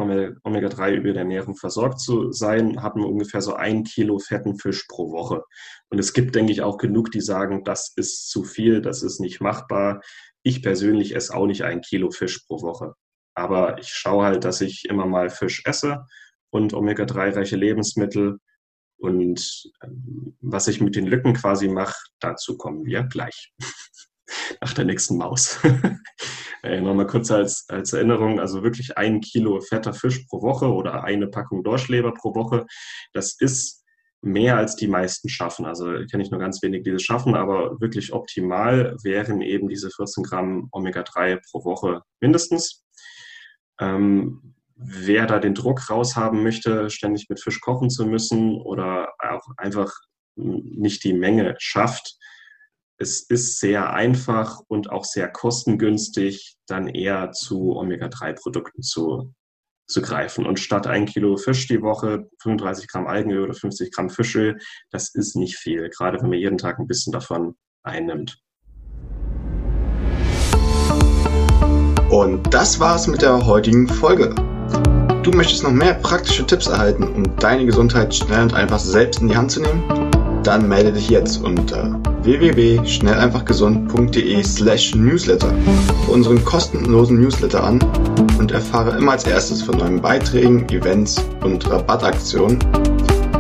Omega-3 0.45 0.93
über 0.93 1.12
der 1.12 1.23
Ernährung 1.23 1.57
versorgt 1.57 1.99
zu 2.01 2.31
sein, 2.31 2.83
haben 2.83 3.01
wir 3.01 3.09
ungefähr 3.09 3.40
so 3.40 3.55
ein 3.55 3.85
Kilo 3.85 4.19
fetten 4.19 4.59
Fisch 4.59 4.87
pro 4.88 5.11
Woche. 5.11 5.43
Und 5.88 5.99
es 5.99 6.12
gibt, 6.12 6.35
denke 6.35 6.53
ich, 6.53 6.61
auch 6.61 6.77
genug, 6.77 7.11
die 7.11 7.23
sagen, 7.23 7.64
das 7.64 7.93
ist 7.97 8.29
zu 8.29 8.45
viel, 8.45 8.83
das 8.83 9.03
ist 9.03 9.19
nicht 9.19 9.40
machbar. 9.40 10.03
Ich 10.43 10.62
persönlich 10.62 11.16
esse 11.16 11.35
auch 11.35 11.47
nicht 11.47 11.62
ein 11.62 11.81
Kilo 11.81 12.11
Fisch 12.11 12.45
pro 12.47 12.61
Woche. 12.61 12.95
Aber 13.35 13.79
ich 13.79 13.88
schaue 13.88 14.25
halt, 14.25 14.45
dass 14.45 14.61
ich 14.61 14.85
immer 14.85 15.07
mal 15.07 15.31
Fisch 15.31 15.62
esse 15.64 16.05
und 16.51 16.75
Omega-3-reiche 16.75 17.57
Lebensmittel. 17.57 18.38
Und 18.99 19.73
ähm, 19.83 20.37
was 20.43 20.69
ich 20.69 20.83
mit 20.83 20.97
den 20.97 21.07
Lücken 21.07 21.33
quasi 21.33 21.69
mache, 21.69 21.97
dazu 22.21 22.59
kommen 22.59 22.85
wir 22.85 23.05
gleich. 23.05 23.55
nach 24.61 24.73
der 24.73 24.85
nächsten 24.85 25.16
Maus. 25.16 25.59
äh, 26.62 26.81
Nochmal 26.81 27.07
kurz 27.07 27.31
als, 27.31 27.66
als 27.69 27.93
Erinnerung, 27.93 28.40
also 28.40 28.62
wirklich 28.62 28.97
ein 28.97 29.21
Kilo 29.21 29.61
fetter 29.61 29.95
Fisch 29.95 30.21
pro 30.29 30.43
Woche 30.43 30.73
oder 30.73 31.05
eine 31.05 31.29
Packung 31.29 31.62
Dorschleber 31.62 32.12
pro 32.12 32.35
Woche, 32.35 32.66
das 33.12 33.37
ist 33.38 33.81
mehr 34.23 34.57
als 34.57 34.77
die 34.77 34.88
meisten 34.88 35.29
schaffen. 35.29 35.64
Also 35.64 35.87
kenne 36.11 36.23
ich 36.23 36.31
nur 36.31 36.40
ganz 36.40 36.62
wenig, 36.62 36.83
die 36.83 36.93
das 36.93 37.03
schaffen, 37.03 37.35
aber 37.35 37.81
wirklich 37.81 38.12
optimal 38.12 38.97
wären 39.03 39.40
eben 39.40 39.69
diese 39.69 39.90
14 39.90 40.25
Gramm 40.25 40.69
Omega-3 40.73 41.40
pro 41.51 41.64
Woche 41.64 42.03
mindestens. 42.21 42.85
Ähm, 43.81 44.55
wer 44.77 45.27
da 45.27 45.38
den 45.38 45.55
Druck 45.55 45.88
raushaben 45.88 46.43
möchte, 46.43 46.90
ständig 46.90 47.29
mit 47.29 47.40
Fisch 47.40 47.61
kochen 47.61 47.90
zu 47.90 48.07
müssen 48.07 48.61
oder 48.61 49.12
auch 49.19 49.47
einfach 49.57 49.93
nicht 50.37 51.05
die 51.05 51.12
Menge 51.12 51.55
schafft, 51.59 52.16
es 53.02 53.22
ist 53.22 53.58
sehr 53.60 53.94
einfach 53.94 54.60
und 54.68 54.90
auch 54.90 55.06
sehr 55.06 55.26
kostengünstig, 55.26 56.56
dann 56.66 56.86
eher 56.86 57.32
zu 57.32 57.74
Omega-3-Produkten 57.74 58.82
zu, 58.82 59.32
zu 59.88 60.02
greifen. 60.02 60.44
Und 60.44 60.60
statt 60.60 60.86
ein 60.86 61.06
Kilo 61.06 61.38
Fisch 61.38 61.66
die 61.66 61.80
Woche, 61.80 62.28
35 62.42 62.88
Gramm 62.88 63.06
Algenöl 63.06 63.44
oder 63.44 63.54
50 63.54 63.90
Gramm 63.90 64.10
Fischöl, 64.10 64.58
das 64.90 65.14
ist 65.14 65.34
nicht 65.34 65.56
viel, 65.56 65.88
gerade 65.88 66.20
wenn 66.20 66.28
man 66.28 66.38
jeden 66.38 66.58
Tag 66.58 66.78
ein 66.78 66.86
bisschen 66.86 67.14
davon 67.14 67.56
einnimmt. 67.82 68.38
Und 72.10 72.52
das 72.52 72.78
war's 72.80 73.06
mit 73.06 73.22
der 73.22 73.46
heutigen 73.46 73.88
Folge. 73.88 74.34
Du 75.22 75.30
möchtest 75.30 75.62
noch 75.62 75.70
mehr 75.70 75.94
praktische 75.94 76.44
Tipps 76.44 76.66
erhalten, 76.66 77.04
um 77.04 77.36
deine 77.36 77.64
Gesundheit 77.64 78.14
schnell 78.14 78.42
und 78.42 78.54
einfach 78.54 78.78
selbst 78.78 79.22
in 79.22 79.28
die 79.28 79.36
Hand 79.36 79.52
zu 79.52 79.62
nehmen? 79.62 79.99
Dann 80.42 80.68
melde 80.68 80.92
dich 80.92 81.09
jetzt 81.11 81.42
unter 81.42 82.00
www.schnelleinfachgesund.de 82.22 84.42
slash 84.42 84.94
newsletter 84.94 85.53
für 86.05 86.12
unseren 86.12 86.42
kostenlosen 86.44 87.20
Newsletter 87.20 87.62
an 87.62 87.79
und 88.38 88.53
erfahre 88.53 88.96
immer 88.96 89.12
als 89.12 89.24
erstes 89.24 89.61
von 89.62 89.76
neuen 89.76 90.00
Beiträgen, 90.00 90.66
Events 90.70 91.22
und 91.44 91.70
Rabattaktionen. 91.70 92.59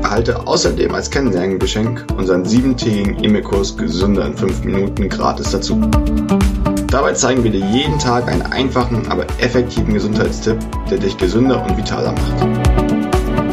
Erhalte 0.02 0.46
außerdem 0.46 0.94
als 0.94 1.10
Kennenlerngeschenk 1.10 2.04
unseren 2.16 2.44
siebentägigen 2.44 3.24
E-Mail-Kurs 3.24 3.76
Gesünder 3.76 4.26
in 4.26 4.36
5 4.36 4.64
Minuten 4.64 5.08
gratis 5.08 5.52
dazu. 5.52 5.80
Dabei 6.88 7.12
zeigen 7.12 7.44
wir 7.44 7.52
dir 7.52 7.64
jeden 7.66 7.98
Tag 7.98 8.28
einen 8.28 8.42
einfachen, 8.42 9.06
aber 9.08 9.24
effektiven 9.38 9.94
Gesundheitstipp, 9.94 10.58
der 10.90 10.98
dich 10.98 11.16
gesünder 11.16 11.64
und 11.64 11.78
vitaler 11.78 12.12
macht. 12.12 12.59